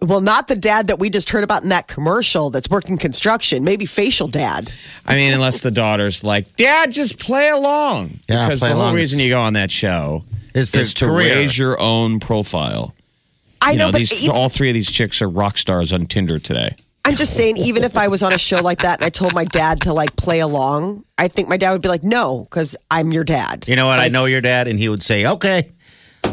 Well, 0.00 0.20
not 0.20 0.48
the 0.48 0.56
dad 0.56 0.88
that 0.88 0.98
we 0.98 1.08
just 1.08 1.30
heard 1.30 1.44
about 1.44 1.62
in 1.62 1.70
that 1.70 1.86
commercial 1.88 2.50
that's 2.50 2.68
working 2.68 2.98
construction. 2.98 3.64
Maybe 3.64 3.86
facial 3.86 4.28
dad. 4.28 4.72
I 5.06 5.14
mean, 5.16 5.32
unless 5.32 5.62
the 5.62 5.70
daughter's 5.70 6.22
like, 6.24 6.56
Dad, 6.56 6.92
just 6.92 7.18
play 7.18 7.48
along. 7.48 8.10
Yeah, 8.28 8.44
because 8.46 8.60
play 8.60 8.68
the 8.70 8.74
whole 8.74 8.84
along. 8.84 8.94
reason 8.96 9.18
you 9.18 9.30
go 9.30 9.40
on 9.40 9.54
that 9.54 9.70
show 9.70 10.24
It's 10.54 10.70
their 10.72 10.82
is 10.82 10.94
to 10.94 11.06
career. 11.06 11.36
raise 11.36 11.56
your 11.58 11.80
own 11.80 12.20
profile. 12.20 12.94
I 13.62 13.72
You 13.72 13.78
know, 13.78 13.86
know, 13.86 13.92
but 13.92 13.98
these 13.98 14.24
even- 14.24 14.36
all 14.36 14.48
three 14.50 14.68
of 14.68 14.74
these 14.74 14.90
chicks 14.90 15.22
are 15.22 15.28
rock 15.28 15.56
stars 15.56 15.90
on 15.92 16.04
Tinder 16.06 16.38
today. 16.38 16.74
I'm 17.06 17.16
just 17.16 17.34
saying, 17.36 17.58
even 17.58 17.84
if 17.84 17.96
I 17.98 18.08
was 18.08 18.22
on 18.22 18.32
a 18.32 18.38
show 18.38 18.60
like 18.62 18.78
that 18.80 18.98
and 18.98 19.04
I 19.06 19.10
told 19.10 19.34
my 19.34 19.44
dad 19.44 19.82
to 19.82 19.92
like 19.92 20.16
play 20.16 20.40
along, 20.40 21.04
I 21.18 21.28
think 21.28 21.48
my 21.48 21.56
dad 21.58 21.72
would 21.72 21.82
be 21.82 21.88
like, 21.88 22.02
no, 22.02 22.44
because 22.44 22.76
I'm 22.90 23.12
your 23.12 23.24
dad. 23.24 23.68
You 23.68 23.76
know 23.76 23.86
what? 23.86 24.00
I 24.00 24.08
know 24.08 24.24
your 24.24 24.40
dad, 24.40 24.68
and 24.68 24.78
he 24.78 24.88
would 24.88 25.02
say, 25.02 25.26
"Okay, 25.26 25.68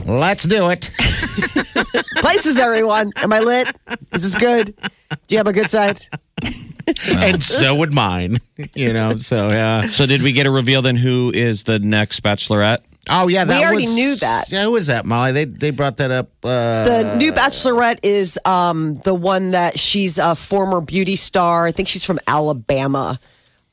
let's 0.06 0.44
do 0.44 0.70
it." 0.70 0.90
Places, 2.18 2.60
everyone. 2.60 3.12
Am 3.18 3.34
I 3.34 3.40
lit? 3.40 3.68
Is 4.14 4.24
this 4.24 4.36
good? 4.36 4.76
Do 4.76 5.18
you 5.30 5.38
have 5.38 5.48
a 5.48 5.54
good 5.54 5.70
side? 5.70 6.00
and 7.18 7.44
so 7.44 7.76
would 7.76 7.94
mine. 7.94 8.38
You 8.76 8.94
know, 8.94 9.10
so 9.10 9.50
yeah. 9.50 9.82
So, 9.82 10.06
did 10.06 10.22
we 10.22 10.32
get 10.32 10.48
a 10.48 10.52
reveal 10.52 10.82
then 10.82 10.96
who 10.96 11.32
is 11.34 11.64
the 11.64 11.80
next 11.80 12.22
bachelorette? 12.22 12.80
Oh 13.10 13.28
yeah, 13.28 13.46
that 13.46 13.64
already 13.64 13.84
was, 13.84 13.96
knew 13.96 14.16
that. 14.18 14.52
Yeah, 14.52 14.64
who 14.64 14.72
was 14.72 14.88
that, 14.88 15.06
Molly? 15.06 15.32
They 15.32 15.46
they 15.46 15.72
brought 15.72 15.98
that 15.98 16.12
up. 16.12 16.30
Uh, 16.44 16.84
The 16.84 17.16
new 17.18 17.32
Bachelorette 17.32 18.00
is 18.04 18.38
um, 18.46 18.96
the 19.04 19.16
one 19.16 19.52
that 19.52 19.80
she's 19.80 20.18
a 20.20 20.36
former 20.36 20.82
beauty 20.82 21.16
star. 21.16 21.66
I 21.66 21.72
think 21.72 21.88
she's 21.88 22.06
from 22.06 22.20
Alabama. 22.28 23.20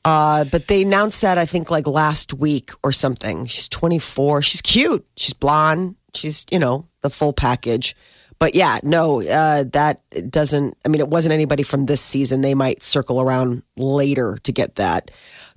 Uh, 0.03 0.45
but 0.45 0.67
they 0.67 0.81
announced 0.83 1.21
that 1.21 1.37
I 1.37 1.45
think 1.45 1.69
like 1.69 1.85
last 1.85 2.33
week 2.33 2.71
or 2.83 2.91
something. 2.91 3.45
She's 3.45 3.69
24. 3.69 4.41
She's 4.41 4.61
cute. 4.61 5.05
She's 5.17 5.33
blonde. 5.33 5.95
She's, 6.15 6.45
you 6.51 6.59
know, 6.59 6.85
the 7.01 7.09
full 7.09 7.33
package. 7.33 7.95
But 8.39 8.55
yeah, 8.55 8.77
no, 8.83 9.21
uh, 9.21 9.65
that 9.73 10.01
doesn't. 10.29 10.77
I 10.85 10.89
mean, 10.89 11.01
it 11.01 11.09
wasn't 11.09 11.33
anybody 11.33 11.63
from 11.63 11.87
this 11.87 11.99
season. 11.99 12.39
They 12.39 12.53
might 12.55 12.81
circle 12.81 13.19
around 13.19 13.63
later 13.75 14.37
to 14.43 14.51
get 14.53 14.75
that. 14.75 15.11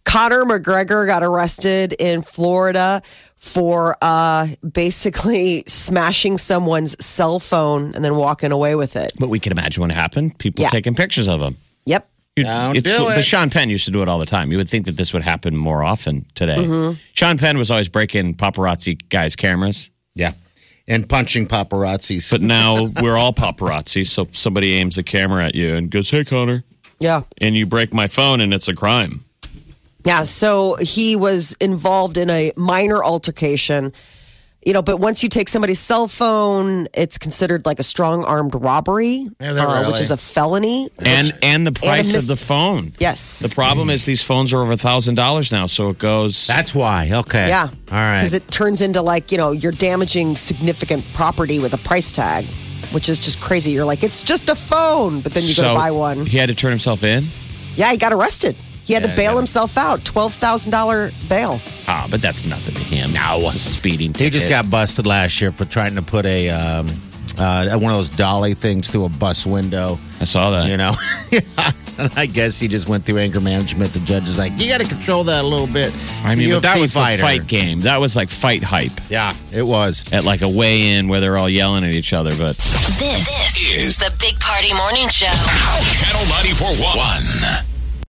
Conor 0.05 0.45
McGregor 0.45 1.07
got 1.07 1.23
arrested 1.23 1.95
in 1.97 2.23
Florida 2.23 3.01
for 3.37 3.97
uh, 4.03 4.49
basically 4.69 5.63
smashing 5.69 6.39
someone's 6.39 6.97
cell 7.05 7.39
phone 7.39 7.95
and 7.95 8.05
then 8.05 8.17
walking 8.17 8.51
away 8.51 8.75
with 8.75 8.97
it. 8.97 9.13
But 9.17 9.29
we 9.29 9.39
can 9.39 9.53
imagine 9.53 9.81
what 9.81 9.93
happened. 9.93 10.37
People 10.39 10.63
Yeah. 10.63 10.71
taking 10.71 10.97
pictures 10.97 11.29
of 11.29 11.41
him. 11.41 11.57
Yep. 11.87 12.09
You- 12.35 12.45
Don't 12.45 12.77
it's, 12.77 12.89
do 12.91 13.15
the. 13.15 13.23
Sean 13.23 13.49
Penn 13.49 13.69
used 13.71 13.85
to 13.85 13.93
do 13.93 14.03
it 14.03 14.09
all 14.09 14.19
the 14.19 14.27
time. 14.27 14.51
You 14.51 14.59
would 14.59 14.69
think 14.69 14.87
that 14.87 14.97
this 14.97 15.13
would 15.13 15.23
happen 15.23 15.57
more 15.57 15.85
often 15.85 16.27
today. 16.35 16.57
Mm-hmm. 16.57 16.99
Sean 17.15 17.39
Penn 17.39 17.59
was 17.59 17.71
always 17.71 17.89
breaking 17.89 18.35
paparazzi 18.35 18.99
guys' 19.09 19.37
cameras, 19.37 19.92
Yeah. 20.15 20.33
And 20.89 21.09
punching 21.09 21.47
paparazzis. 21.47 22.31
but 22.31 22.41
now 22.43 22.85
we're 23.01 23.17
all 23.17 23.33
paparazzi. 23.33 24.05
So 24.07 24.27
somebody 24.33 24.75
aims 24.75 24.99
a 24.99 25.03
camera 25.03 25.47
at 25.47 25.55
you 25.55 25.75
and 25.77 25.91
goes, 25.91 26.11
"Hey, 26.11 26.25
Conor," 26.25 26.65
Yeah. 26.99 27.23
and 27.39 27.55
you 27.57 27.67
break 27.67 27.95
my 27.95 28.09
phone, 28.09 28.41
and 28.41 28.53
it's 28.53 28.69
a 28.69 28.75
crime. 28.75 29.21
Yeah, 30.05 30.25
so 30.25 30.75
he 30.81 31.15
was 31.15 31.57
involved 31.61 32.19
in 32.19 32.29
a 32.29 32.53
minor 32.57 33.05
altercation. 33.05 33.93
You 34.65 34.73
know, 34.73 34.83
but 34.83 34.99
once 35.01 35.25
you 35.25 35.29
take 35.29 35.49
somebody's 35.49 35.81
cell 35.81 36.07
phone, 36.07 36.87
it's 36.95 37.19
considered 37.19 37.67
like 37.67 37.81
a 37.81 37.83
strong 37.83 38.23
armed 38.25 38.55
robbery, 38.55 39.27
Yeah, 39.41 39.51
uh, 39.51 39.75
really- 39.81 39.91
which 39.91 40.01
is 40.01 40.13
a 40.13 40.17
felony. 40.17 40.89
And 41.05 41.33
and 41.43 41.67
the 41.67 41.73
price 41.73 42.13
mis- 42.13 42.23
of 42.23 42.29
the 42.29 42.37
phone. 42.37 42.93
Yes. 43.01 43.41
The 43.41 43.53
problem 43.55 43.91
is 43.91 44.05
these 44.05 44.23
phones 44.23 44.53
are 44.53 44.63
over 44.63 44.73
a 44.73 44.77
thousand 44.77 45.17
dollars 45.17 45.51
now, 45.51 45.67
so 45.67 45.91
it 45.91 45.99
goes. 45.99 46.47
That's 46.47 46.75
why. 46.77 47.11
Okay. 47.13 47.49
Yeah. 47.49 47.69
All 47.91 47.97
right. 47.99 48.21
Because 48.21 48.35
it 48.35 48.47
turns 48.53 48.83
into 48.83 49.03
like, 49.03 49.33
you 49.33 49.39
know, 49.39 49.51
you're 49.51 49.73
damaging 49.73 50.37
significant 50.37 51.05
property 51.13 51.59
with 51.59 51.75
a 51.75 51.79
price 51.79 52.13
tag, 52.15 52.45
which 52.93 53.09
is 53.09 53.21
just 53.21 53.41
crazy. 53.41 53.73
You're 53.73 53.85
like, 53.85 54.05
it's 54.05 54.23
just 54.23 54.49
a 54.49 54.55
phone, 54.55 55.21
but 55.23 55.35
then 55.35 55.43
you 55.43 55.57
go 55.57 55.63
so 55.63 55.69
to 55.71 55.75
buy 55.75 55.91
one. 55.91 56.25
He 56.27 56.39
had 56.39 56.51
to 56.51 56.55
turn 56.55 56.71
himself 56.71 57.03
in. 57.03 57.25
Yeah, 57.75 57.91
he 57.91 57.97
got 57.99 58.13
arrested. 58.13 58.55
He 58.85 58.95
had 58.95 59.03
Yeah, 59.05 59.11
to 59.11 59.17
bail 59.17 59.33
yeah. 59.33 59.37
himself 59.39 59.77
out, 59.79 60.01
$12,000 60.01 61.29
bail. 61.29 61.61
Ah, 61.89 62.07
but 62.11 62.21
that's 62.21 62.45
nothing 62.47 62.75
to 62.75 62.81
him. 62.83 63.13
No, 63.13 63.39
it's 63.47 63.55
a 63.55 63.59
speeding 63.59 64.13
ticket. 64.13 64.33
He 64.33 64.39
just 64.39 64.49
got 64.49 64.71
busted 64.71 65.07
last 65.07 65.41
year 65.41 65.53
for 65.53 65.65
trying 65.65 65.95
to 65.97 66.03
put 66.03 66.25
a 66.27 66.51
um, 66.51 66.87
uh, 67.39 67.71
one 67.79 67.93
of 67.93 67.97
those 67.99 68.09
dolly 68.11 68.55
things 68.55 68.91
through 68.91 69.05
a 69.05 69.09
bus 69.09 69.47
window. 69.47 69.99
I 70.21 70.25
saw 70.25 70.51
that. 70.51 70.69
You 70.69 70.77
know, 70.77 70.95
and 71.99 72.13
I 72.17 72.27
guess 72.27 72.59
he 72.61 72.69
just 72.69 72.89
went 72.89 73.05
through 73.05 73.19
anger 73.19 73.41
management. 73.41 73.93
The 73.93 74.01
judge 74.01 74.29
is 74.29 74.37
like, 74.39 74.53
"You 74.57 74.69
got 74.69 74.81
to 74.83 74.87
control 74.89 75.25
that 75.25 75.43
a 75.45 75.47
little 75.47 75.67
bit." 75.67 75.95
I 76.25 76.35
mean, 76.37 76.51
but 76.51 76.63
that 76.63 76.79
was 76.79 76.93
fighter. 76.95 77.17
the 77.17 77.23
fight 77.23 77.47
game. 77.47 77.81
That 77.81 77.99
was 78.01 78.17
like 78.17 78.29
fight 78.31 78.63
hype 78.63 78.93
Yeah, 79.09 79.35
it 79.53 79.63
was. 79.63 80.13
at 80.13 80.25
like 80.25 80.43
a 80.43 80.49
weigh-in 80.49 81.09
where 81.09 81.21
they're 81.21 81.39
all 81.39 81.49
yelling 81.49 81.85
at 81.85 81.91
each 81.95 82.13
other. 82.13 82.31
But 82.33 82.57
This, 82.99 83.57
is 83.75 83.97
the 83.99 84.15
Big 84.21 84.39
Party 84.39 84.73
Morning 84.75 85.09
Show. 85.09 85.27
Channel 85.27 86.27
94.1. 86.77 87.72